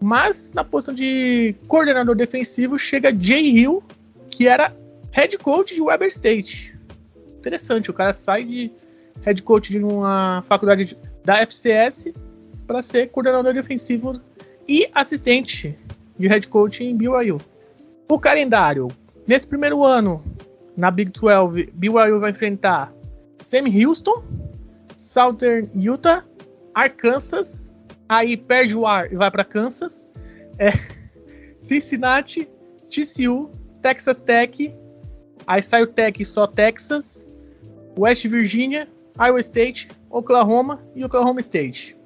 [0.00, 3.82] mas na posição de coordenador defensivo chega Jay Hill,
[4.28, 4.74] que era
[5.12, 6.76] head coach de Weber State.
[7.38, 8.72] Interessante, o cara sai de
[9.22, 12.12] head coach de uma faculdade da FCS
[12.70, 14.12] para ser coordenador defensivo
[14.68, 15.76] e assistente
[16.16, 17.40] de head coach em BYU.
[18.08, 18.86] O calendário,
[19.26, 20.22] nesse primeiro ano
[20.76, 22.94] na Big 12, BYU vai enfrentar
[23.38, 24.22] Sam Houston,
[24.96, 26.24] Southern Utah,
[26.72, 27.74] Arkansas,
[28.08, 30.08] aí perde o ar e vai para Kansas,
[30.56, 30.70] é,
[31.58, 32.48] Cincinnati,
[32.88, 33.50] TCU,
[33.82, 34.72] Texas Tech,
[35.44, 37.26] aí sai o Tech só Texas,
[37.98, 41.98] West Virginia, Iowa State, Oklahoma e Oklahoma State.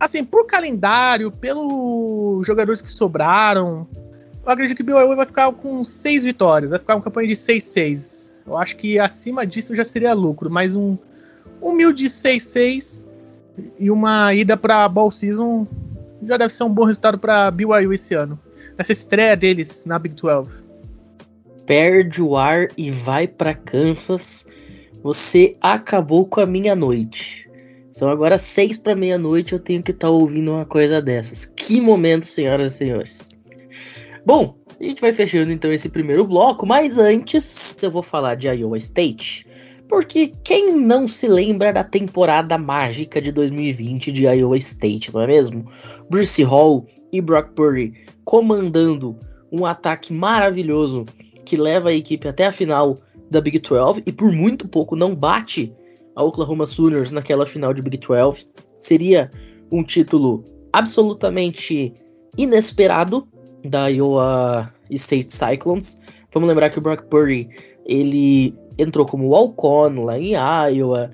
[0.00, 3.86] Assim, por calendário, pelos jogadores que sobraram,
[4.42, 7.34] eu acredito que o BYU vai ficar com seis vitórias, vai ficar uma campanha de
[7.34, 8.32] 6-6.
[8.46, 10.96] Eu acho que acima disso já seria lucro, mas um
[11.60, 13.04] humilde 6-6
[13.78, 15.66] e uma ida para Ball Season
[16.22, 18.40] já deve ser um bom resultado para BYU esse ano.
[18.78, 20.64] Essa estreia deles na Big 12.
[21.66, 24.46] Perde o ar e vai para Kansas.
[25.02, 27.49] Você acabou com a minha noite.
[27.90, 29.52] São agora seis para meia-noite.
[29.52, 31.44] Eu tenho que estar tá ouvindo uma coisa dessas.
[31.44, 33.28] Que momento, senhoras e senhores.
[34.24, 38.48] Bom, a gente vai fechando então esse primeiro bloco, mas antes eu vou falar de
[38.48, 39.46] Iowa State.
[39.88, 45.26] Porque quem não se lembra da temporada mágica de 2020 de Iowa State, não é
[45.26, 45.66] mesmo?
[46.08, 47.92] Bruce Hall e Brock Purdy
[48.24, 49.18] comandando
[49.50, 51.04] um ataque maravilhoso
[51.44, 55.14] que leva a equipe até a final da Big 12 e por muito pouco não
[55.14, 55.72] bate
[56.20, 58.46] a Oklahoma Sooners naquela final de Big 12.
[58.78, 59.30] Seria
[59.72, 61.94] um título absolutamente
[62.36, 63.26] inesperado
[63.64, 65.98] da Iowa State Cyclones.
[66.32, 67.48] Vamos lembrar que o Brock Purdy
[67.86, 71.10] ele entrou como walk-on lá em Iowa,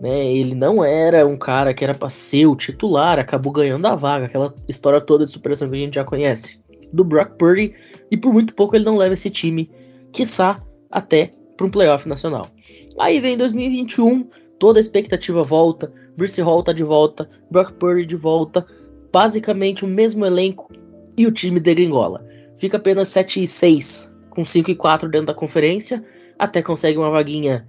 [0.00, 0.26] né?
[0.26, 4.26] Ele não era um cara que era para ser o titular, acabou ganhando a vaga,
[4.26, 6.60] aquela história toda de superação que a gente já conhece
[6.92, 7.74] do Brock Purdy,
[8.10, 9.70] e por muito pouco ele não leva esse time,
[10.12, 12.48] quiçá, até para um playoff nacional.
[12.98, 18.16] Aí vem 2021, toda a expectativa volta, Bruce Hall tá de volta, Brock Purdy de
[18.16, 18.66] volta,
[19.12, 20.70] basicamente o mesmo elenco
[21.16, 22.26] e o time degringola.
[22.58, 26.04] Fica apenas 7 e 6, com 5 e 4 dentro da conferência,
[26.38, 27.66] até consegue uma vaguinha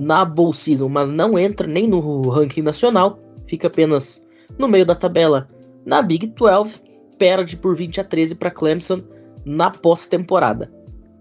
[0.00, 4.26] na Bowl Season, mas não entra nem no ranking nacional, fica apenas
[4.58, 5.48] no meio da tabela
[5.84, 6.74] na Big 12,
[7.18, 9.02] perde por 20 a 13 para Clemson
[9.44, 10.70] na pós-temporada.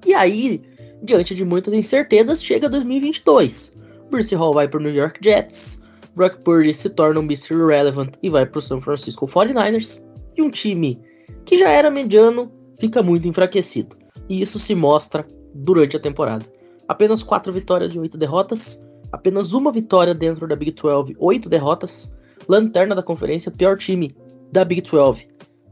[0.05, 0.61] E aí,
[1.01, 3.74] diante de muitas incertezas, chega 2022.
[4.09, 5.81] Bruce Hall vai para o New York Jets,
[6.15, 7.55] Brock Purdy se torna um Mr.
[7.67, 10.05] Relevant e vai para o San Francisco 49ers,
[10.37, 11.01] e um time
[11.45, 13.95] que já era mediano fica muito enfraquecido.
[14.29, 16.45] E isso se mostra durante a temporada.
[16.87, 22.13] Apenas quatro vitórias e oito derrotas, apenas uma vitória dentro da Big 12, oito derrotas,
[22.47, 24.15] lanterna da conferência, pior time
[24.51, 25.27] da Big 12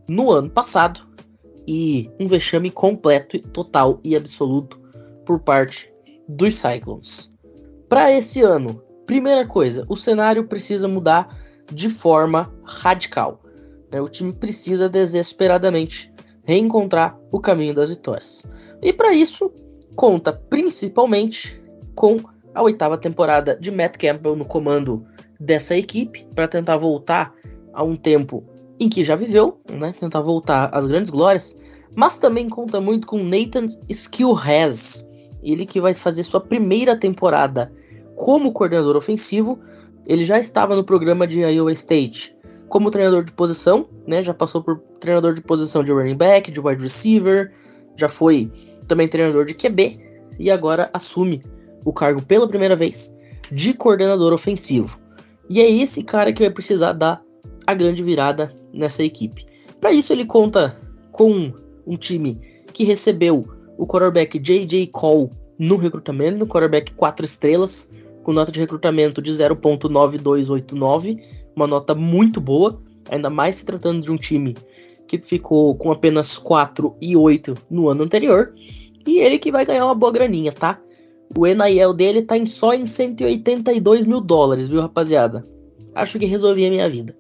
[0.08, 1.02] no ano passado
[1.68, 4.80] e um vexame completo, total e absoluto
[5.26, 5.94] por parte
[6.28, 7.33] dos Cyclones.
[7.94, 11.38] Para esse ano, primeira coisa, o cenário precisa mudar
[11.72, 13.40] de forma radical.
[13.92, 14.02] Né?
[14.02, 16.12] O time precisa desesperadamente
[16.44, 18.52] reencontrar o caminho das vitórias.
[18.82, 19.54] E para isso,
[19.96, 21.62] conta principalmente
[21.94, 22.20] com
[22.56, 25.06] a oitava temporada de Matt Campbell no comando
[25.40, 27.32] dessa equipe, para tentar voltar
[27.74, 28.44] a um tempo
[28.80, 29.94] em que já viveu, né?
[30.00, 31.56] tentar voltar às grandes glórias,
[31.96, 35.08] mas também conta muito com Nathan Skillhaz,
[35.44, 37.72] ele que vai fazer sua primeira temporada
[38.16, 39.60] como coordenador ofensivo.
[40.06, 42.36] Ele já estava no programa de Iowa State
[42.70, 44.24] como treinador de posição, né?
[44.24, 47.54] Já passou por treinador de posição de running back, de wide receiver,
[47.96, 48.52] já foi
[48.88, 50.00] também treinador de QB
[50.40, 51.44] e agora assume
[51.86, 53.16] o cargo pela primeira vez
[53.52, 55.00] de coordenador ofensivo.
[55.50, 57.22] E é esse cara que vai precisar dar
[57.68, 59.46] a grande virada nessa equipe.
[59.80, 60.76] Para isso ele conta
[61.12, 61.54] com
[61.86, 62.42] um time
[62.74, 63.48] que recebeu
[63.78, 64.88] o quarterback J.J.
[64.88, 67.90] Cole no recrutamento, quarterback 4 estrelas,
[68.24, 71.22] com nota de recrutamento de 0.9289,
[71.56, 74.56] uma nota muito boa, ainda mais se tratando de um time
[75.08, 78.54] que ficou com apenas 4 e 8 no ano anterior,
[79.06, 80.80] e ele que vai ganhar uma boa graninha, tá?
[81.38, 85.46] O NIL dele tá em só em 182 mil dólares, viu, rapaziada?
[85.94, 87.16] Acho que resolvi a minha vida.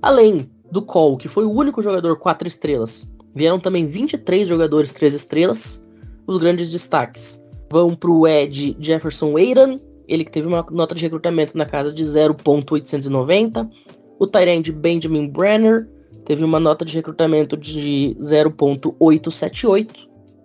[0.00, 5.14] Além do Cole, que foi o único jogador 4 estrelas, vieram também 23 jogadores 3
[5.14, 5.84] estrelas.
[6.26, 11.02] Os grandes destaques vão para o Ed Jefferson Aidan, ele que teve uma nota de
[11.02, 13.68] recrutamento na casa de 0.890.
[14.18, 15.88] O Tyrande Benjamin Brenner
[16.24, 19.88] teve uma nota de recrutamento de 0.878.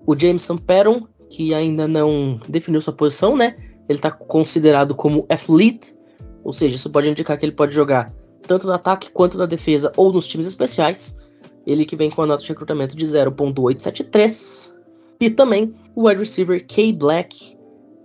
[0.06, 3.56] O Jameson Perron, que ainda não definiu sua posição, né?
[3.88, 5.96] Ele está considerado como athlete,
[6.44, 8.14] ou seja, isso pode indicar que ele pode jogar
[8.48, 11.18] tanto no ataque quanto na defesa ou nos times especiais.
[11.66, 14.74] Ele que vem com a nota de recrutamento de 0.873.
[15.20, 17.56] E também o wide receiver K Black,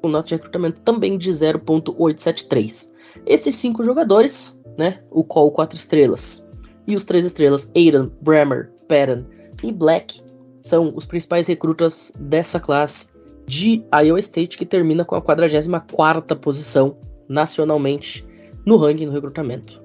[0.03, 2.91] com nota de recrutamento também de 0.873.
[3.25, 6.47] Esses cinco jogadores, né, o Call 4 estrelas
[6.87, 9.25] e os 3 estrelas Aidan, Bremer, Patton
[9.63, 10.23] e Black,
[10.59, 13.11] são os principais recrutas dessa classe
[13.47, 16.97] de Iowa State, que termina com a 44ª posição
[17.29, 18.27] nacionalmente
[18.65, 19.81] no ranking do recrutamento.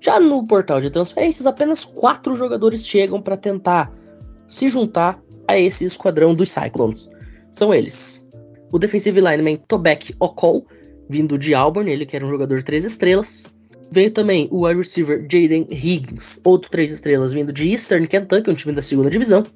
[0.00, 3.92] Já no portal de transferências, apenas quatro jogadores chegam para tentar
[4.46, 7.08] se juntar a esse esquadrão dos Cyclones.
[7.50, 8.23] São eles:
[8.74, 10.66] o defensive lineman Tobek Okol,
[11.08, 13.46] vindo de Auburn, ele que era um jogador de três estrelas.
[13.92, 18.54] Veio também o wide receiver Jaden Higgins, outro três estrelas, vindo de Eastern Kentucky, um
[18.54, 19.46] time da segunda divisão.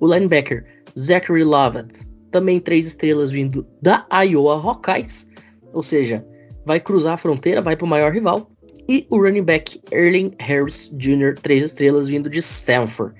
[0.00, 0.64] O linebacker
[0.98, 1.92] Zachary Lovett,
[2.32, 5.28] também três estrelas, vindo da Iowa Hawkeyes,
[5.72, 6.26] ou seja,
[6.64, 8.50] vai cruzar a fronteira, vai para o maior rival.
[8.88, 13.14] E o running back Erling Harris Jr., três estrelas, vindo de Stanford.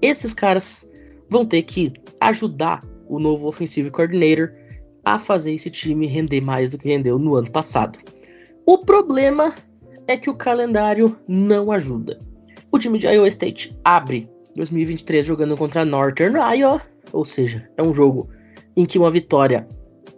[0.00, 0.88] Esses caras
[1.28, 4.52] vão ter que ajudar o novo offensive coordinator
[5.06, 7.96] a fazer esse time render mais do que rendeu no ano passado.
[8.66, 9.54] O problema
[10.08, 12.20] é que o calendário não ajuda.
[12.72, 17.94] O time de Iowa State abre 2023 jogando contra Northern Iowa, ou seja, é um
[17.94, 18.28] jogo
[18.76, 19.68] em que uma vitória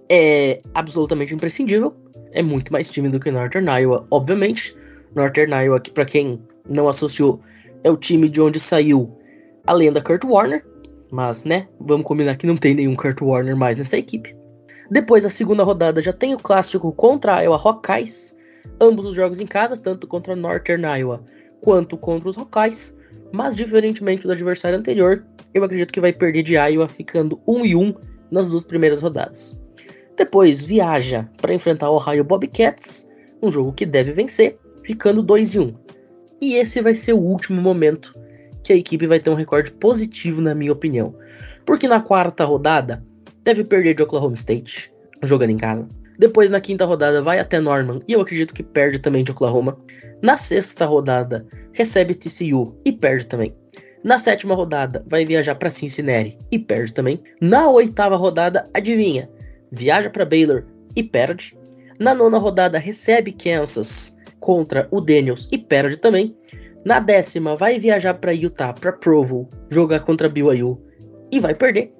[0.09, 1.94] é absolutamente imprescindível.
[2.33, 4.74] É muito mais time do que Northern Iowa, obviamente.
[5.14, 7.42] Northern Iowa, que para quem não associou,
[7.85, 9.14] é o time de onde saiu
[9.66, 10.64] a lenda Kurt Warner,
[11.11, 14.38] mas né, vamos combinar que não tem nenhum Kurt Warner mais nessa equipe.
[14.90, 18.38] Depois, a segunda rodada já tem o clássico contra a Iowa Hawkeyes.
[18.81, 21.22] Ambos os jogos em casa, tanto contra Northern Iowa
[21.61, 22.96] quanto contra os Hawkeyes.
[23.33, 27.74] Mas, diferentemente do adversário anterior, eu acredito que vai perder de Iowa, ficando 1 e
[27.74, 27.94] 1
[28.31, 29.61] nas duas primeiras rodadas.
[30.16, 33.11] Depois, viaja para enfrentar o Ohio Bobcats,
[33.42, 35.74] um jogo que deve vencer, ficando 2 e 1.
[36.40, 38.14] E esse vai ser o último momento
[38.62, 41.14] que a equipe vai ter um recorde positivo, na minha opinião.
[41.64, 43.05] Porque na quarta rodada,
[43.48, 45.88] deve perder de Oklahoma State, jogando em casa.
[46.18, 49.78] Depois, na quinta rodada, vai até Norman e eu acredito que perde também de Oklahoma.
[50.20, 53.54] Na sexta rodada, recebe TCU e perde também.
[54.04, 57.22] Na sétima rodada, vai viajar para Cincinnati e perde também.
[57.40, 59.30] Na oitava rodada, adivinha?
[59.72, 61.56] Viaja para Baylor e perde.
[61.98, 66.37] Na nona rodada, recebe Kansas contra o Daniels e perde também.
[66.84, 70.78] Na décima, vai viajar para Utah, para Provo, jogar contra BYU
[71.32, 71.97] e vai perder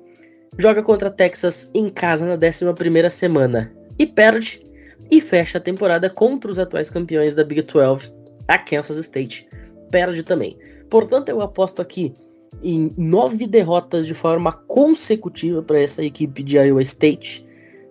[0.56, 4.64] joga contra Texas em casa na 11 semana e perde,
[5.11, 8.12] e fecha a temporada contra os atuais campeões da Big 12,
[8.46, 9.48] a Kansas State.
[9.90, 10.58] Perde também.
[10.90, 12.14] Portanto, eu aposto aqui
[12.62, 17.46] em nove derrotas de forma consecutiva para essa equipe de Iowa State.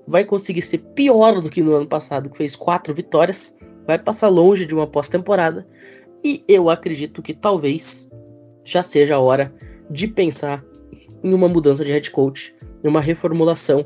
[0.08, 3.56] Vai conseguir ser pior do que no ano passado, que fez quatro vitórias.
[3.86, 5.68] Vai passar longe de uma pós-temporada.
[6.24, 8.12] E eu acredito que talvez
[8.64, 9.54] já seja a hora
[9.90, 10.64] de pensar
[11.24, 13.86] em uma mudança de head coach, em uma reformulação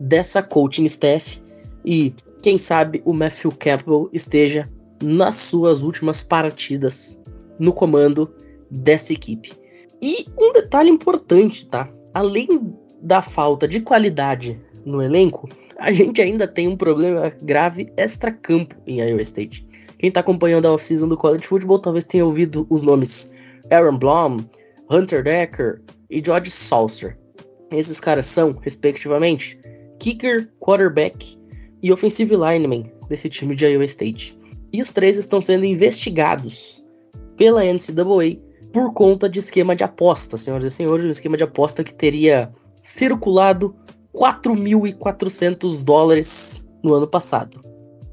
[0.00, 1.42] dessa coaching staff
[1.84, 4.68] e quem sabe o Matthew Campbell esteja
[5.00, 7.22] nas suas últimas partidas
[7.58, 8.32] no comando
[8.70, 9.52] dessa equipe.
[10.00, 11.88] E um detalhe importante, tá?
[12.12, 18.74] Além da falta de qualidade no elenco, a gente ainda tem um problema grave extra-campo
[18.86, 19.66] em Iowa State.
[19.98, 23.32] Quem tá acompanhando a off-season do college football talvez tenha ouvido os nomes
[23.70, 24.44] Aaron Blum,
[24.90, 25.80] Hunter Decker
[26.12, 27.18] e George Saucer.
[27.70, 29.58] Esses caras são, respectivamente,
[29.98, 31.38] kicker, quarterback
[31.82, 34.38] e offensive lineman desse time de Iowa State.
[34.72, 36.84] E os três estão sendo investigados
[37.36, 38.38] pela NCAA
[38.72, 42.52] por conta de esquema de aposta, senhoras e senhores, um esquema de aposta que teria
[42.82, 43.74] circulado
[44.14, 47.62] 4.400 dólares no ano passado.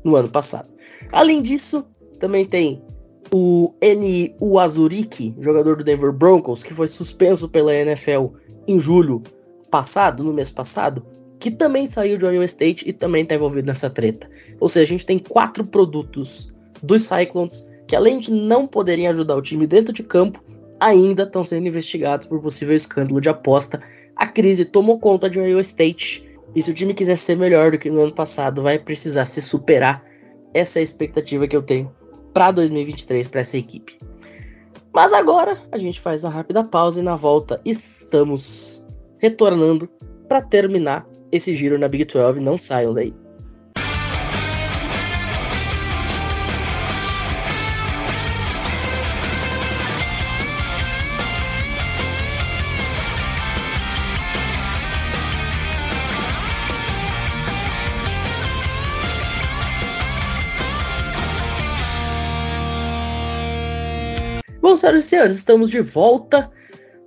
[0.04, 0.70] No ano passado.
[1.12, 1.86] Além disso,
[2.20, 2.82] também tem
[3.32, 4.36] o N.
[4.42, 8.28] Uazuriki, jogador do Denver Broncos, que foi suspenso pela NFL
[8.68, 9.22] em julho
[9.70, 11.06] passado, no mês passado,
[11.40, 14.30] que também saiu de Iowa State e também está envolvido nessa treta.
[14.60, 16.50] Ou seja, a gente tem quatro produtos
[16.82, 20.44] dos Cyclones que, além de não poderem ajudar o time dentro de campo,
[20.80, 23.82] ainda estão sendo investigados por possível escândalo de aposta.
[24.16, 26.28] A crise tomou conta de Iowa State.
[26.56, 29.42] E se o time quiser ser melhor do que no ano passado, vai precisar se
[29.42, 30.04] superar.
[30.54, 31.92] Essa é a expectativa que eu tenho
[32.34, 34.00] para 2023 para essa equipe.
[34.94, 38.86] Mas agora a gente faz a rápida pausa e na volta estamos
[39.20, 39.88] retornando
[40.28, 42.40] para terminar esse giro na Big 12.
[42.40, 43.14] Não saiam daí.
[64.70, 66.52] Bom, senhoras e senhores, estamos de volta.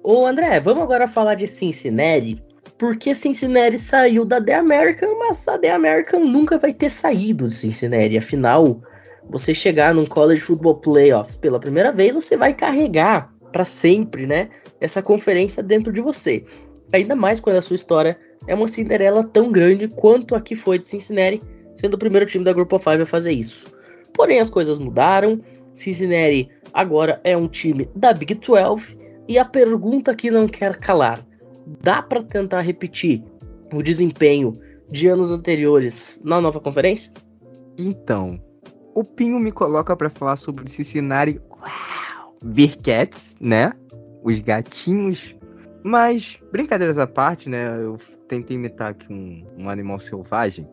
[0.02, 2.42] Ô André, vamos agora falar de Cincinnati,
[2.76, 7.54] porque Cincinnati saiu da The American, mas a The American nunca vai ter saído de
[7.54, 8.18] Cincinnati.
[8.18, 8.82] Afinal,
[9.30, 14.48] você chegar num College Football Playoffs pela primeira vez, você vai carregar para sempre, né?
[14.80, 16.44] Essa conferência dentro de você.
[16.92, 20.80] Ainda mais quando a sua história é uma Cinderela tão grande quanto a que foi
[20.80, 21.40] de Cincinnati,
[21.76, 23.68] sendo o primeiro time da of Five a fazer isso.
[24.12, 25.40] Porém, as coisas mudaram.
[25.76, 28.96] Cincinnati agora é um time da Big 12
[29.28, 31.24] e a pergunta que não quer calar:
[31.80, 33.22] dá para tentar repetir
[33.72, 34.58] o desempenho
[34.90, 37.10] de anos anteriores na nova conferência?
[37.78, 38.40] Então,
[38.94, 43.72] o Pinho me coloca para falar sobre Cincinnati Wow, Bearcats, né?
[44.22, 45.34] Os gatinhos.
[45.82, 47.76] Mas, brincadeiras à parte, né?
[47.76, 50.68] Eu tentei imitar aqui um, um animal selvagem.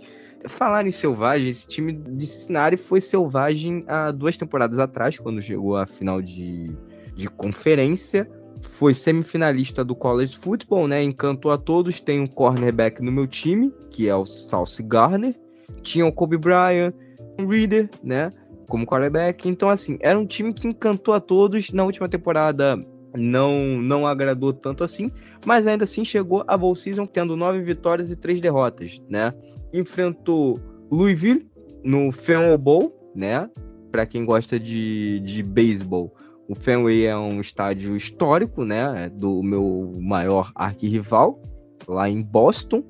[0.48, 5.76] Falar em selvagem, esse time de Cincinnati foi selvagem há duas temporadas atrás, quando chegou
[5.76, 6.76] à final de,
[7.14, 8.30] de conferência.
[8.62, 11.04] Foi semifinalista do College Football, né?
[11.04, 12.00] Encantou a todos.
[12.00, 15.36] Tem um cornerback no meu time, que é o Sauce Garner.
[15.82, 16.94] Tinha o Kobe Bryant,
[17.40, 18.32] o Reader, né?
[18.68, 19.48] Como quarterback.
[19.48, 21.72] Então, assim, era um time que encantou a todos.
[21.72, 22.78] Na última temporada
[23.16, 25.12] não não agradou tanto assim,
[25.46, 29.34] mas ainda assim chegou a bowl season tendo nove vitórias e três derrotas, né?
[29.74, 30.60] Enfrentou
[30.92, 31.50] Louisville
[31.84, 33.50] no Fenway Bowl, né?
[33.92, 36.14] Para quem gosta de, de beisebol,
[36.48, 39.06] o Fenway é um estádio histórico, né?
[39.06, 41.42] É do meu maior arquirrival,
[41.88, 42.84] lá em Boston.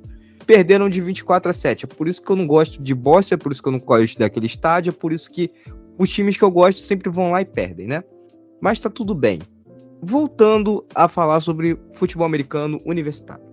[0.46, 1.86] Perderam de 24 a 7.
[1.86, 3.80] É por isso que eu não gosto de Boston, é por isso que eu não
[3.80, 5.52] gosto daquele estádio, é por isso que
[5.98, 8.04] os times que eu gosto sempre vão lá e perdem, né?
[8.62, 9.40] Mas tá tudo bem.
[10.02, 13.44] Voltando a falar sobre futebol americano universitário.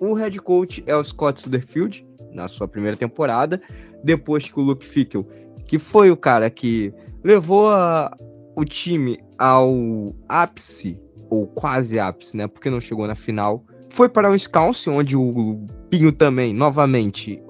[0.00, 3.60] O head coach é o Scott Sutherfield, na sua primeira temporada,
[4.02, 5.26] depois que o Luke Fickle,
[5.66, 8.16] que foi o cara que levou a,
[8.56, 10.98] o time ao ápice,
[11.30, 12.46] ou quase ápice, né?
[12.46, 13.64] Porque não chegou na final.
[13.88, 17.42] Foi para o Wisconsin, onde o Pinho também, novamente,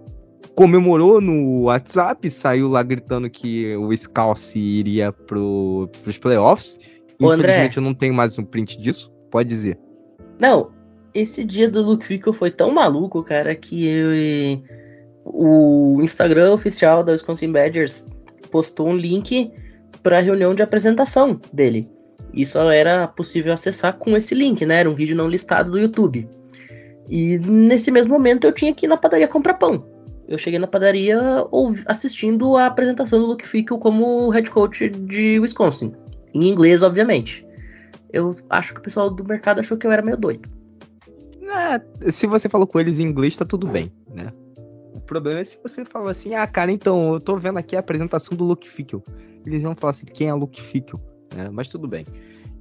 [0.54, 6.78] comemorou no WhatsApp, saiu lá gritando que o Wisconsin iria para os playoffs.
[7.20, 7.80] Ô, Infelizmente André.
[7.80, 9.12] eu não tenho mais um print disso.
[9.30, 9.78] Pode dizer.
[10.38, 10.70] Não,
[11.14, 14.62] esse dia do Luke Fickle foi tão maluco, cara, que eu,
[15.24, 18.08] o Instagram oficial da Wisconsin Badgers
[18.50, 19.50] postou um link
[20.02, 21.88] para a reunião de apresentação dele.
[22.34, 24.80] Isso era possível acessar com esse link, né?
[24.80, 26.28] Era um vídeo não listado do YouTube.
[27.08, 29.86] E nesse mesmo momento eu tinha que ir na padaria comprar pão.
[30.26, 31.20] Eu cheguei na padaria
[31.86, 35.92] assistindo a apresentação do Luke Fickle como head coach de Wisconsin.
[36.32, 37.46] Em inglês, obviamente.
[38.12, 40.48] Eu acho que o pessoal do mercado achou que eu era meio doido.
[41.52, 44.32] É, se você falou com eles em inglês, tá tudo bem, né?
[44.94, 47.80] O problema é se você falou assim, ah, cara, então, eu tô vendo aqui a
[47.80, 49.02] apresentação do Luke Fickle.
[49.44, 51.00] Eles vão falar assim, quem é Luke Fickle?
[51.34, 51.50] Né?
[51.50, 52.06] Mas tudo bem.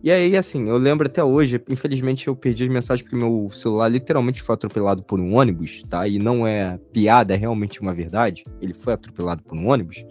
[0.04, 3.88] E aí, assim, eu lembro até hoje, infelizmente eu perdi as mensagens porque meu celular
[3.88, 6.08] literalmente foi atropelado por um ônibus, tá?
[6.08, 8.44] E não é piada, é realmente uma verdade.
[8.60, 10.04] Ele foi atropelado por um ônibus.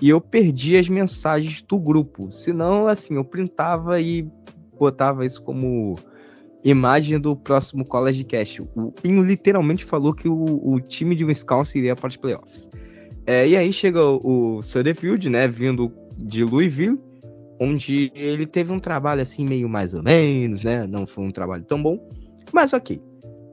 [0.00, 2.30] E eu perdi as mensagens do grupo.
[2.30, 4.26] Senão, assim, eu printava e
[4.78, 5.96] botava isso como
[6.64, 8.62] imagem do próximo College Cast.
[8.74, 12.70] O Pinho literalmente falou que o, o time de Wisconsin iria para os playoffs.
[13.26, 16.98] É, e aí chega o, o Sutherfield, né, vindo de Louisville,
[17.60, 20.86] onde ele teve um trabalho assim meio mais ou menos, né?
[20.86, 21.98] Não foi um trabalho tão bom,
[22.52, 23.00] mas ok.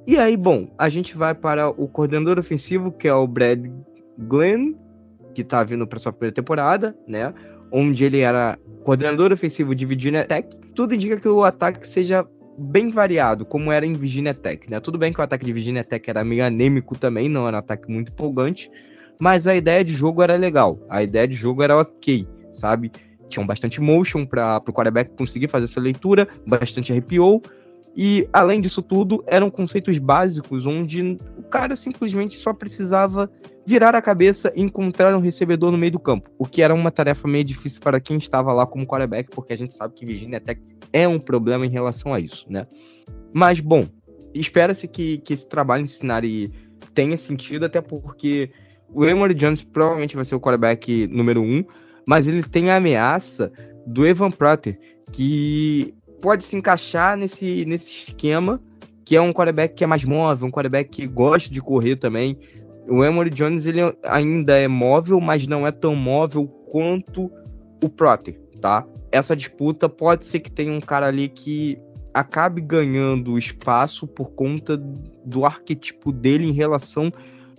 [0.08, 3.66] E aí, bom, a gente vai para o coordenador ofensivo, que é o Brad
[4.20, 4.76] Glenn,
[5.34, 7.34] que tá vindo para sua primeira temporada, né?
[7.72, 10.48] Onde ele era coordenador ofensivo de Virginia Tech.
[10.76, 12.26] Tudo indica que o ataque seja
[12.58, 14.80] bem variado, como era em Virginia Tech, né?
[14.80, 17.60] Tudo bem que o ataque de Virginia Tech era meio anêmico também, não era um
[17.60, 18.72] ataque muito empolgante,
[19.20, 22.92] mas a ideia de jogo era legal, a ideia de jogo era ok, sabe?
[23.28, 27.42] Tinham bastante motion para o quarterback conseguir fazer essa leitura, bastante arrepiou,
[27.96, 33.32] e além disso tudo, eram conceitos básicos onde o cara simplesmente só precisava
[33.66, 36.92] virar a cabeça e encontrar um recebedor no meio do campo, o que era uma
[36.92, 40.40] tarefa meio difícil para quem estava lá como quarterback, porque a gente sabe que Virginia
[40.40, 40.62] Tech
[40.94, 42.68] é um problema em relação a isso, né?
[43.34, 43.88] Mas, bom,
[44.34, 46.52] espera-se que, que esse trabalho em cenário
[46.94, 48.52] tenha sentido, até porque
[48.94, 51.64] o Emory Jones provavelmente vai ser o quarterback número um,
[52.06, 53.52] mas ele tem a ameaça
[53.86, 54.80] do Evan Prater,
[55.12, 58.62] que pode se encaixar nesse, nesse esquema,
[59.04, 62.38] que é um quarterback que é mais móvel, um quarterback que gosta de correr também,
[62.88, 67.32] o Emory Jones ele ainda é móvel, mas não é tão móvel quanto
[67.82, 68.86] o Proter, tá?
[69.12, 71.78] Essa disputa pode ser que tenha um cara ali que
[72.14, 74.78] acabe ganhando espaço por conta
[75.26, 77.12] do arquetipo dele em relação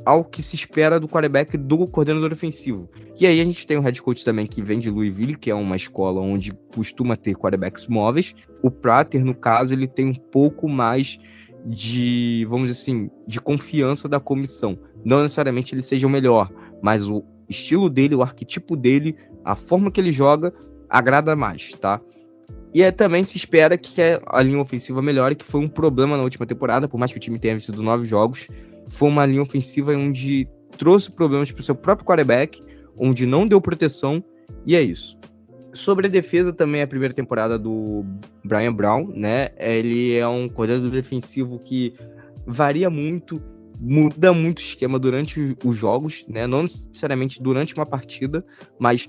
[0.04, 2.88] ao que se espera do quarterback do coordenador ofensivo.
[3.18, 5.54] E aí a gente tem o head coach também que vem de Louisville, que é
[5.54, 8.34] uma escola onde costuma ter quarterbacks móveis.
[8.62, 11.18] O Prater, no caso, ele tem um pouco mais
[11.66, 14.78] de, vamos dizer assim, de confiança da comissão.
[15.04, 16.50] Não necessariamente ele seja o melhor,
[16.80, 20.52] mas o estilo dele, o arquetipo dele, a forma que ele joga,
[20.88, 22.00] agrada mais, tá?
[22.72, 26.22] E é, também se espera que a linha ofensiva melhore, que foi um problema na
[26.22, 28.48] última temporada, por mais que o time tenha vencido nove jogos,
[28.86, 32.62] foi uma linha ofensiva onde trouxe problemas para o seu próprio quarterback,
[32.96, 34.22] onde não deu proteção,
[34.64, 35.18] e é isso.
[35.76, 38.04] Sobre a defesa também, a primeira temporada do
[38.42, 39.50] Brian Brown, né?
[39.58, 41.94] Ele é um coordenador defensivo que
[42.46, 43.42] varia muito,
[43.78, 46.46] muda muito o esquema durante os jogos, né?
[46.46, 48.44] Não necessariamente durante uma partida,
[48.78, 49.06] mas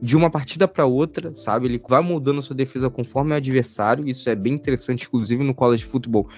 [0.00, 1.66] de uma partida para outra, sabe?
[1.66, 4.08] Ele vai mudando a sua defesa conforme o adversário.
[4.08, 6.28] Isso é bem interessante, inclusive no college football,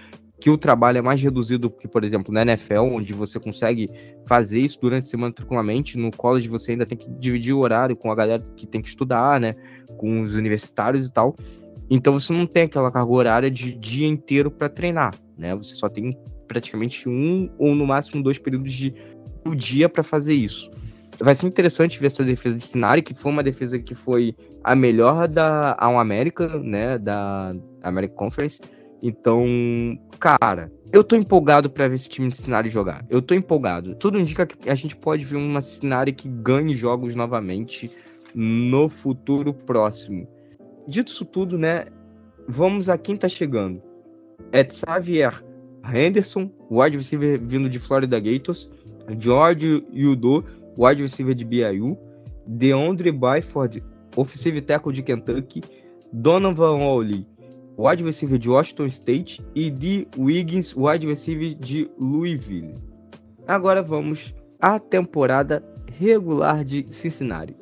[0.40, 3.90] que o trabalho é mais reduzido que, por exemplo, na NFL, onde você consegue
[4.26, 5.98] fazer isso durante a semana tranquilamente.
[5.98, 8.88] No college você ainda tem que dividir o horário com a galera que tem que
[8.88, 9.54] estudar, né?
[9.96, 11.34] Com os universitários e tal.
[11.90, 15.54] Então você não tem aquela carga horária de dia inteiro para treinar, né?
[15.56, 16.16] Você só tem
[16.46, 18.94] praticamente um ou no máximo dois períodos de
[19.44, 20.70] do dia para fazer isso.
[21.20, 24.76] Vai ser interessante ver essa defesa de Sinari, que foi uma defesa que foi a
[24.76, 26.96] melhor da a América, né?
[26.96, 28.60] Da American Conference
[29.02, 29.46] então,
[30.18, 33.04] cara, eu tô empolgado para ver esse time de Cincinnati jogar.
[33.08, 33.94] Eu tô empolgado.
[33.94, 37.90] Tudo indica que a gente pode ver uma Cincinnati que ganhe jogos novamente
[38.34, 40.26] no futuro próximo.
[40.86, 41.86] Dito isso tudo, né?
[42.48, 43.82] Vamos a quem tá chegando.
[44.52, 45.44] É Xavier
[45.84, 48.72] Henderson, wide receiver vindo de Florida Gators.
[49.18, 50.44] George Yudo,
[50.76, 51.96] wide receiver de BYU.
[52.46, 53.84] DeAndre Byford,
[54.16, 55.62] offensive tackle de Kentucky.
[56.10, 57.26] Donovan Ollie,
[57.78, 62.76] wide receiver de Washington State, e de Wiggins, wide receiver de Louisville.
[63.46, 65.64] Agora vamos à temporada
[65.98, 67.56] regular de Cincinnati.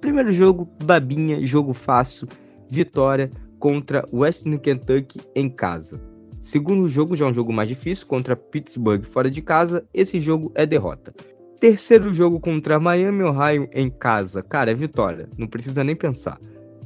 [0.00, 2.28] Primeiro jogo, babinha, jogo fácil,
[2.68, 6.00] vitória contra Western Kentucky em casa.
[6.40, 10.52] Segundo jogo, já é um jogo mais difícil, contra Pittsburgh fora de casa, esse jogo
[10.54, 11.14] é derrota.
[11.58, 14.42] Terceiro jogo contra Miami, Ohio em casa.
[14.42, 16.38] Cara, é vitória, não precisa nem pensar.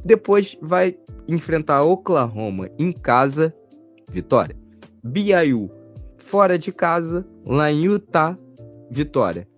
[0.04, 0.96] Depois vai
[1.34, 3.54] enfrentar Oklahoma em casa,
[4.08, 4.56] vitória.
[5.02, 5.70] BYU
[6.16, 8.38] fora de casa, lá em Utah,
[8.90, 9.48] vitória.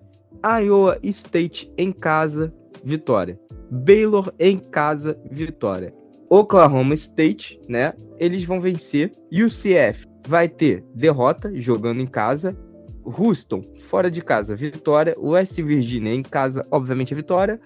[0.43, 2.53] Iowa State em casa,
[2.83, 3.39] vitória.
[3.71, 5.95] Baylor em casa, vitória.
[6.31, 7.93] Oklahoma State, né?
[8.19, 9.13] Eles vão vencer.
[9.31, 12.57] UCF vai ter derrota jogando em casa.
[13.05, 15.15] Houston fora de casa, vitória.
[15.19, 17.61] West Virginia em casa, obviamente, vitória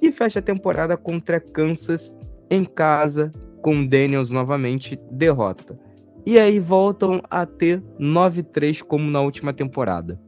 [0.00, 2.18] e fecha a temporada contra Kansas
[2.50, 3.32] em casa
[3.66, 5.76] com Daniels novamente, derrota.
[6.24, 10.20] E aí voltam a ter 9-3 como na última temporada.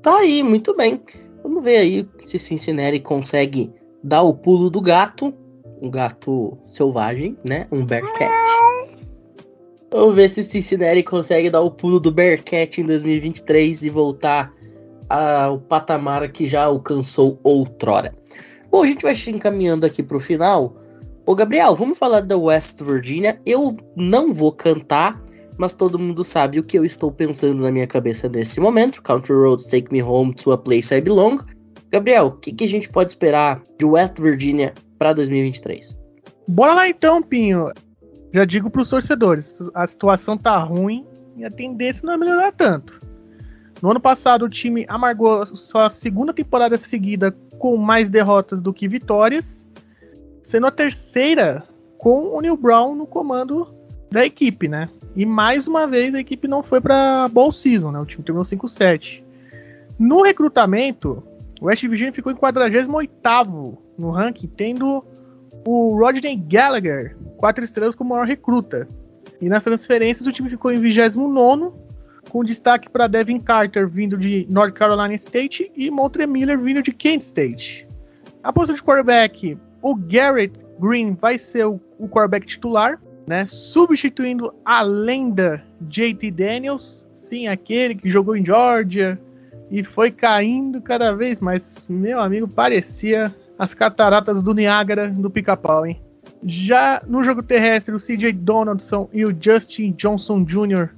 [0.00, 1.02] Tá aí, muito bem.
[1.42, 5.34] Vamos ver aí se Cincinnati consegue dar o pulo do gato.
[5.82, 7.66] Um gato selvagem, né?
[7.72, 8.30] Um Bearcat.
[9.90, 14.54] Vamos ver se Cincinnati consegue dar o pulo do Bearcat em 2023 e voltar
[15.08, 18.14] ao patamar que já alcançou outrora.
[18.70, 20.85] Bom, a gente vai encaminhando aqui para o final.
[21.26, 23.36] Ô Gabriel, vamos falar da West Virginia.
[23.44, 25.20] Eu não vou cantar,
[25.58, 29.02] mas todo mundo sabe o que eu estou pensando na minha cabeça nesse momento.
[29.02, 31.40] Country Roads Take Me Home to a Place I Belong.
[31.90, 35.98] Gabriel, o que, que a gente pode esperar de West Virginia para 2023?
[36.46, 37.72] Bora lá então, Pinho.
[38.32, 41.04] Já digo para os torcedores, a situação tá ruim
[41.36, 43.02] e a tendência não é melhorar tanto.
[43.82, 48.86] No ano passado, o time amargou sua segunda temporada seguida com mais derrotas do que
[48.86, 49.66] vitórias
[50.46, 51.64] sendo a terceira
[51.98, 53.74] com o Neil Brown no comando
[54.12, 54.88] da equipe, né?
[55.16, 57.98] E mais uma vez a equipe não foi para Bowl Season, né?
[57.98, 59.24] O time terminou 5-7.
[59.98, 61.20] No recrutamento,
[61.60, 62.88] o West Virginia ficou em 48
[63.98, 65.04] no ranking, tendo
[65.66, 68.88] o Rodney Gallagher, quatro estrelas como maior recruta.
[69.40, 71.72] E nas transferências o time ficou em 29
[72.30, 76.92] com destaque para Devin Carter vindo de North Carolina State e Montre Miller vindo de
[76.92, 77.88] Kent State.
[78.44, 83.44] A posição de quarterback o Garrett Green vai ser o, o quarterback titular, né?
[83.46, 89.18] Substituindo a lenda JT Daniels, sim, aquele que jogou em Georgia
[89.70, 91.84] e foi caindo cada vez mais.
[91.88, 96.00] Meu amigo, parecia as cataratas do Niágara do pica-pau, hein?
[96.44, 100.90] Já no jogo terrestre, o CJ Donaldson e o Justin Johnson Jr.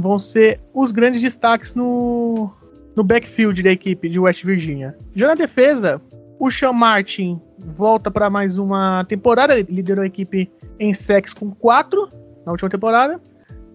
[0.00, 2.50] vão ser os grandes destaques no,
[2.96, 4.96] no backfield da equipe de West Virginia.
[5.14, 6.00] Já na defesa,
[6.40, 12.08] o Sean Martin volta para mais uma temporada, liderou a equipe em sacks com 4
[12.44, 13.20] na última temporada.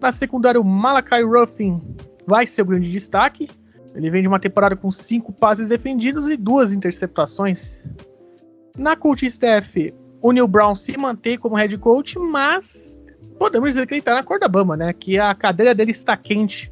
[0.02, 1.82] Na secundária, o Malachi Ruffin
[2.26, 3.50] vai ser o grande destaque.
[3.94, 7.89] Ele vem de uma temporada com 5 passes defendidos e duas interceptações.
[8.78, 13.00] Na coach staff, o Neil Brown se mantém como head coach, mas
[13.38, 14.94] podemos dizer que ele está na corda bamba, né?
[14.94, 16.72] Que a cadeira dele está quente.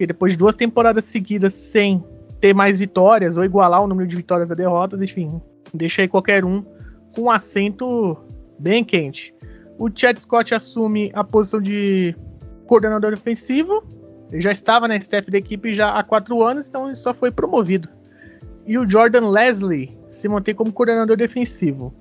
[0.00, 2.04] E depois de duas temporadas seguidas sem
[2.40, 5.40] ter mais vitórias ou igualar o número de vitórias a derrotas, enfim,
[5.72, 6.62] deixa aí qualquer um
[7.14, 8.16] com um assento
[8.58, 9.34] bem quente.
[9.78, 12.14] O Chad Scott assume a posição de
[12.66, 13.82] coordenador ofensivo.
[14.30, 17.30] Ele já estava na staff da equipe já há quatro anos, então ele só foi
[17.30, 17.88] promovido.
[18.66, 21.94] E o Jordan Leslie se mantém como coordenador defensivo.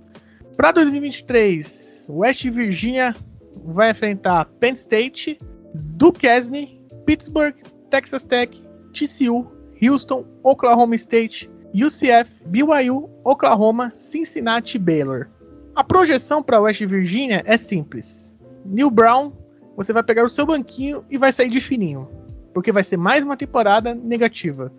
[0.58, 3.16] Para 2023, West Virginia
[3.64, 5.40] vai enfrentar Penn State,
[5.74, 7.56] Duquesne, Pittsburgh,
[7.90, 8.62] Texas Tech,
[8.92, 9.50] TCU,
[9.82, 15.28] Houston, Oklahoma State, UCF, BYU, Oklahoma, Cincinnati e Baylor.
[15.76, 18.36] A projeção para West Virginia é simples.
[18.66, 19.32] Neil Brown,
[19.76, 22.10] você vai pegar o seu banquinho e vai sair de fininho,
[22.54, 24.72] porque vai ser mais uma temporada negativa.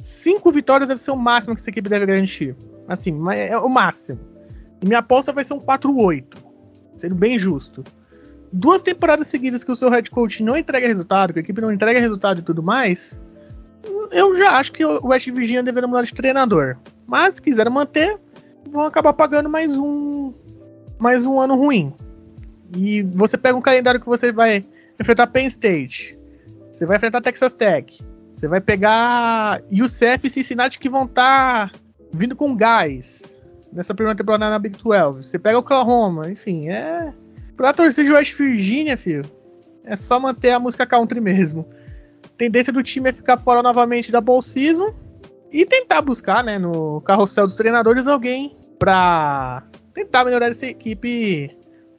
[0.00, 2.56] Cinco vitórias deve ser o máximo que essa equipe deve garantir.
[2.86, 4.18] Assim, é o máximo.
[4.80, 6.24] E minha aposta vai ser um 4-8,
[6.96, 7.84] sendo bem justo.
[8.50, 11.70] Duas temporadas seguidas que o seu head coach não entrega resultado, que a equipe não
[11.70, 13.20] entrega resultado e tudo mais,
[14.10, 16.76] eu já acho que o West Virginia deveria mudar de treinador.
[17.06, 18.18] Mas se quiser manter,
[18.70, 20.32] vão acabar pagando mais um
[20.98, 21.92] mais um ano ruim.
[22.76, 24.64] E você pega um calendário que você vai
[25.00, 26.18] enfrentar Penn State,
[26.70, 31.78] você vai enfrentar Texas Tech, você vai pegar UCF e Cincinnati que vão estar tá
[32.12, 33.40] vindo com gás
[33.72, 35.22] nessa primeira temporada na Big 12.
[35.22, 37.12] Você pega Oklahoma, enfim, é
[37.56, 39.24] pra torcer de West Virginia, filho.
[39.84, 41.66] É só manter a música country mesmo
[42.38, 44.94] tendência do time é ficar fora novamente da Bowl Season
[45.52, 51.50] e tentar buscar, né, no carrossel dos treinadores alguém para tentar melhorar essa equipe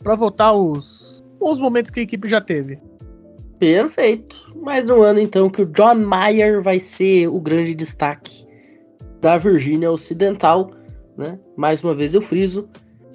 [0.01, 2.79] para voltar aos bons momentos que a equipe já teve.
[3.59, 4.55] Perfeito.
[4.55, 8.47] Mais um ano então que o John Mayer vai ser o grande destaque
[9.19, 10.71] da Virgínia Ocidental,
[11.17, 11.37] né?
[11.57, 12.69] Mais uma vez eu friso,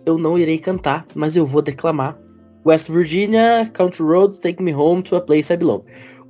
[0.04, 2.18] eu não irei cantar, mas eu vou declamar.
[2.66, 5.82] West Virginia, Country Roads, Take Me Home to a Place I Belong.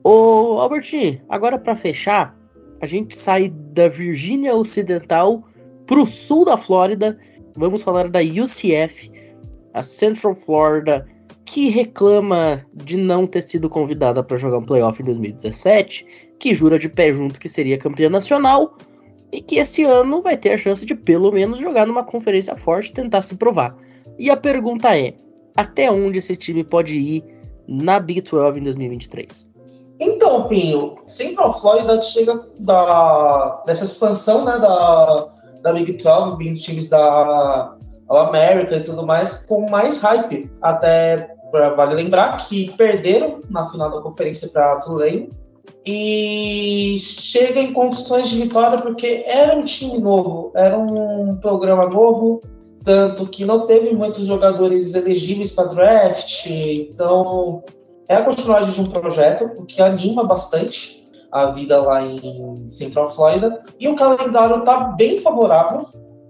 [0.05, 2.39] Ô, Albertinho, agora para fechar,
[2.83, 5.43] a gente sai da Virgínia Ocidental
[5.87, 7.19] pro sul da Flórida.
[7.57, 9.11] Vamos falar da UCF,
[9.73, 11.09] a Central Florida,
[11.47, 16.07] que reclama de não ter sido convidada para jogar um playoff em 2017,
[16.39, 18.77] que jura de pé junto que seria campeã nacional
[19.33, 22.91] e que esse ano vai ter a chance de pelo menos jogar numa conferência forte
[22.91, 23.75] e tentar se provar.
[24.19, 25.15] E a pergunta é:
[25.57, 27.25] até onde esse time pode ir
[27.67, 29.54] na Big 12 em 2023?
[30.01, 35.29] Então, Pinho, Central Florida chega da, dessa expansão né, da,
[35.63, 37.77] da Big 12, vindo times da,
[38.09, 40.51] América e tudo mais, com mais hype.
[40.61, 41.35] Até
[41.77, 45.31] vale lembrar que perderam na final da conferência para Tulane
[45.87, 52.43] e chega em condições de vitória porque era um time novo, era um programa novo,
[52.83, 57.63] tanto que não teve muitos jogadores elegíveis para draft, então
[58.09, 63.11] é a continuidade de um projeto, o que anima bastante a vida lá em Central
[63.11, 63.61] Florida.
[63.79, 65.87] E o calendário está bem favorável,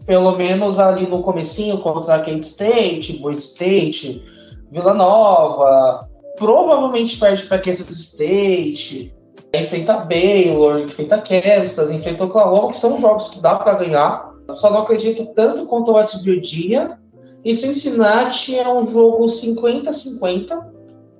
[0.06, 4.24] pelo menos ali no comecinho contra Kent State, Boyd State,
[4.70, 9.14] Vila Nova, provavelmente perde para Kansas State,
[9.52, 14.32] enfrenta Baylor, enfrenta Kansas, enfrenta Oklahoma, que são jogos que dá para ganhar.
[14.54, 16.98] Só não acredito tanto quanto o West Virginia.
[17.44, 20.73] E Cincinnati é um jogo 50-50.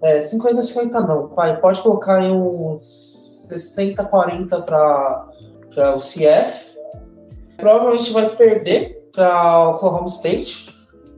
[0.04, 1.58] É, 50-50 não, pai.
[1.60, 6.78] Pode colocar em uns 60-40 para o CF.
[7.56, 10.72] Provavelmente vai perder para Oklahoma State.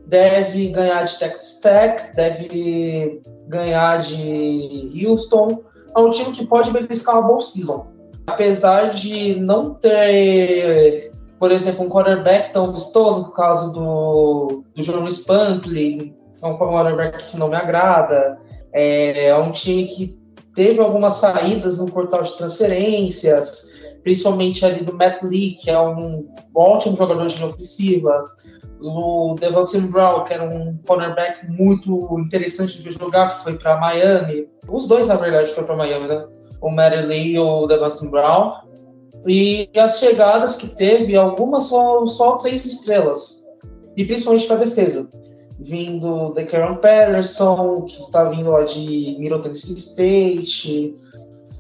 [0.07, 5.65] Deve ganhar de Texas Tech, deve ganhar de Houston
[5.97, 7.87] é um time que pode beliscar uma boa season.
[8.27, 15.09] Apesar de não ter, por exemplo, um quarterback tão vistoso, por causa do, do João
[15.09, 18.39] Spankley, é um quarterback que não me agrada.
[18.77, 20.19] É, é um time que
[20.55, 23.73] teve algumas saídas no portal de transferências,
[24.03, 28.31] principalmente ali do Matt Lee, que é um ótimo jogador de ofensiva,
[28.81, 34.47] o Devontae Brown, que era um cornerback muito interessante de jogar, que foi para Miami.
[34.69, 36.27] Os dois, na verdade, foram para Miami, né?
[36.61, 38.53] O Mary Lee e o Devontae Brown.
[39.27, 43.47] E as chegadas que teve, algumas só, só três estrelas.
[43.97, 45.11] E principalmente para defesa.
[45.59, 50.95] Vindo de Karen Patterson, que está vindo lá de Middle Tennessee State.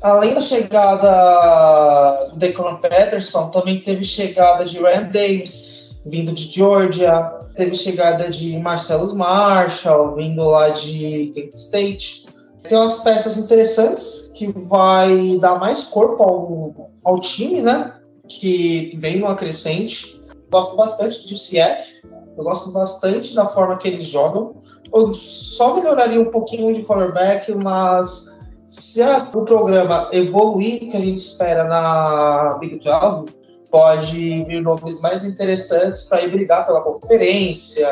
[0.02, 7.32] Além da chegada do Declan Patterson, também teve chegada de Ryan Davis, vindo de Georgia,
[7.56, 12.26] teve chegada de Marcellus Marshall, vindo lá de Kent State.
[12.68, 17.94] Tem umas peças interessantes que vai dar mais corpo ao, ao time, né?
[18.28, 20.20] Que vem numa crescente.
[20.50, 22.06] Gosto bastante do CF,
[22.36, 24.62] eu gosto bastante da forma que eles jogam.
[24.94, 28.36] Eu só melhoraria um pouquinho de quarterback, mas
[28.68, 33.32] se a, o programa evoluir, que a gente espera na Big 12,
[33.70, 37.88] pode vir nomes mais interessantes para ir brigar pela conferência,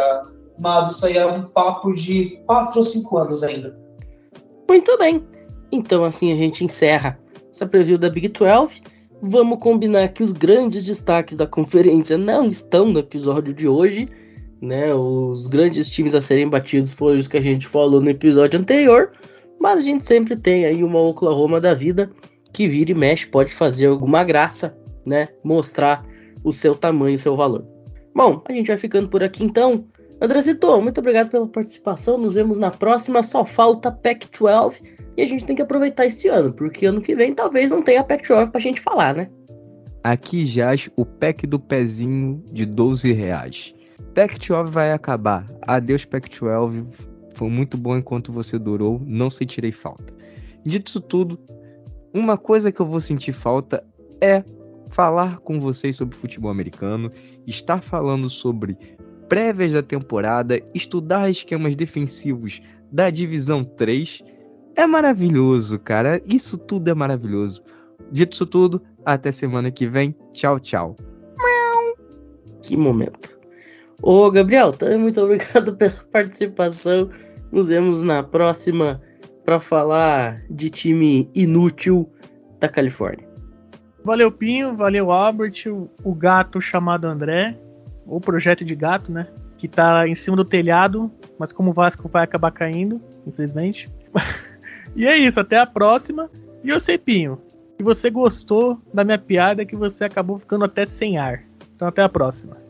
[0.58, 3.76] mas isso aí é um papo de 4 ou 5 anos ainda.
[4.68, 5.24] Muito bem.
[5.72, 7.18] Então assim a gente encerra
[7.50, 8.82] essa preview da Big 12.
[9.22, 14.06] Vamos combinar que os grandes destaques da conferência não estão no episódio de hoje,
[14.60, 14.94] né?
[14.94, 19.12] Os grandes times a serem batidos foram os que a gente falou no episódio anterior,
[19.60, 22.10] mas a gente sempre tem aí uma Oklahoma da vida
[22.52, 26.04] que vira e mexe, pode fazer alguma graça né, mostrar
[26.42, 27.66] o seu tamanho, o seu valor.
[28.14, 29.84] Bom, a gente vai ficando por aqui então.
[30.20, 32.16] Andrezito, muito obrigado pela participação.
[32.16, 33.22] Nos vemos na próxima.
[33.22, 34.80] Só falta Pac-12
[35.16, 38.04] e a gente tem que aproveitar esse ano, porque ano que vem talvez não tenha
[38.04, 39.28] Pac-12 pra gente falar, né?
[40.02, 43.74] Aqui jaz o pack do pezinho de 12 reais.
[44.14, 45.50] Pac-12 vai acabar.
[45.62, 46.84] Adeus, Pac-12.
[47.34, 49.00] Foi muito bom enquanto você durou.
[49.04, 50.14] Não sentirei falta.
[50.64, 51.38] Dito isso tudo,
[52.14, 53.84] uma coisa que eu vou sentir falta
[54.20, 54.44] é
[54.88, 57.10] falar com vocês sobre futebol americano,
[57.46, 58.78] estar falando sobre
[59.28, 62.60] prévias da temporada, estudar esquemas defensivos
[62.92, 64.22] da divisão 3.
[64.76, 66.22] É maravilhoso, cara.
[66.24, 67.62] Isso tudo é maravilhoso.
[68.10, 70.14] Dito isso tudo, até semana que vem.
[70.32, 70.96] Tchau, tchau.
[72.62, 73.38] Que momento.
[74.02, 77.10] Ô, Gabriel, também muito obrigado pela participação.
[77.50, 79.00] Nos vemos na próxima
[79.44, 82.10] para falar de time inútil
[82.58, 83.28] da Califórnia.
[84.04, 85.64] Valeu, Pinho, valeu, Albert,
[86.02, 87.58] o, gato chamado André,
[88.06, 89.26] o projeto de gato, né?
[89.56, 93.90] Que tá em cima do telhado, mas como o Vasco vai acabar caindo, infelizmente.
[94.94, 96.30] e é isso, até a próxima.
[96.62, 97.40] E eu sei, Pinho,
[97.78, 101.42] que você gostou da minha piada, que você acabou ficando até sem ar.
[101.74, 102.63] Então até a próxima.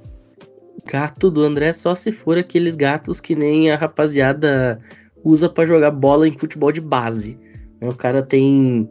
[0.86, 4.80] Gato do André só se for aqueles gatos que nem a rapaziada
[5.24, 7.38] usa para jogar bola em futebol de base.
[7.80, 8.88] O cara tem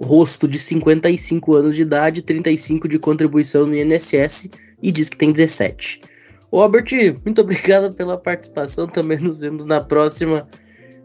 [0.00, 4.50] rosto de 55 anos de idade, 35 de contribuição no INSS
[4.82, 6.02] e diz que tem 17.
[6.50, 6.90] Ô Albert,
[7.24, 8.86] muito obrigado pela participação.
[8.86, 10.46] Também nos vemos na próxima.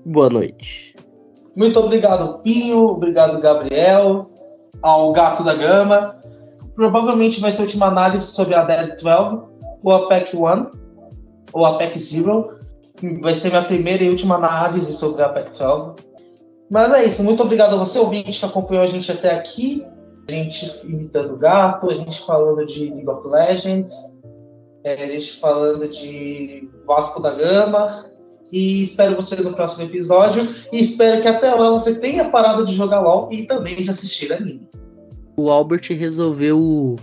[0.06, 0.96] Boa noite.
[1.56, 2.86] Muito obrigado, Pinho.
[2.88, 4.30] Obrigado, Gabriel.
[4.82, 6.16] Ao Gato da Gama.
[6.76, 9.51] Provavelmente vai ser a última análise sobre a Dead 12
[9.84, 10.72] ou a PEC 1
[11.54, 12.52] ou a PEC 0.
[13.22, 15.96] Vai ser minha primeira e última análise sobre a PEC 12.
[16.70, 17.24] Mas é isso.
[17.24, 19.86] Muito obrigado a você, ouvinte, que acompanhou a gente até aqui.
[20.30, 24.18] A gente imitando gato, a gente falando de League of Legends.
[24.84, 28.06] É, a gente falando de Vasco da Gama.
[28.52, 30.48] E espero você no próximo episódio.
[30.72, 34.32] E espero que até lá você tenha parado de jogar LOL e também de assistir
[34.32, 34.68] anime.
[35.36, 36.98] O Albert resolveu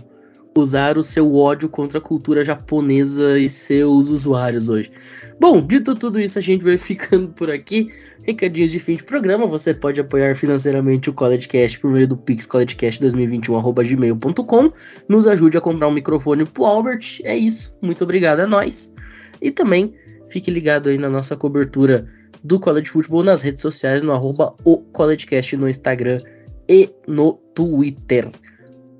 [0.59, 4.91] usar o seu ódio contra a cultura japonesa e seus usuários hoje.
[5.39, 7.91] Bom, dito tudo isso, a gente vai ficando por aqui.
[8.23, 12.45] Recadinhos de fim de programa, você pode apoiar financeiramente o CollegeCast por meio do Pix
[12.45, 14.71] collegecast2021.gmail.com.
[15.07, 17.21] Nos ajude a comprar um microfone pro Albert.
[17.23, 17.75] É isso.
[17.81, 18.93] Muito obrigado a nós.
[19.41, 19.95] E também
[20.29, 22.05] fique ligado aí na nossa cobertura
[22.43, 26.19] do College Football nas redes sociais, no arroba o CollegeCast no Instagram
[26.67, 28.29] e no Twitter.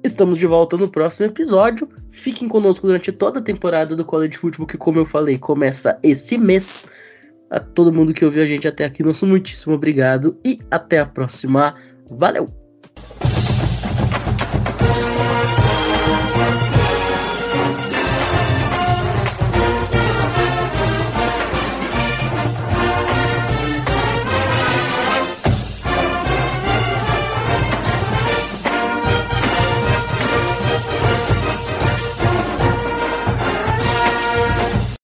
[0.03, 1.89] Estamos de volta no próximo episódio.
[2.09, 6.37] Fiquem conosco durante toda a temporada do College Football, que, como eu falei, começa esse
[6.37, 6.89] mês.
[7.49, 11.05] A todo mundo que ouviu a gente até aqui, nosso muitíssimo obrigado e até a
[11.05, 11.75] próxima.
[12.09, 12.58] Valeu!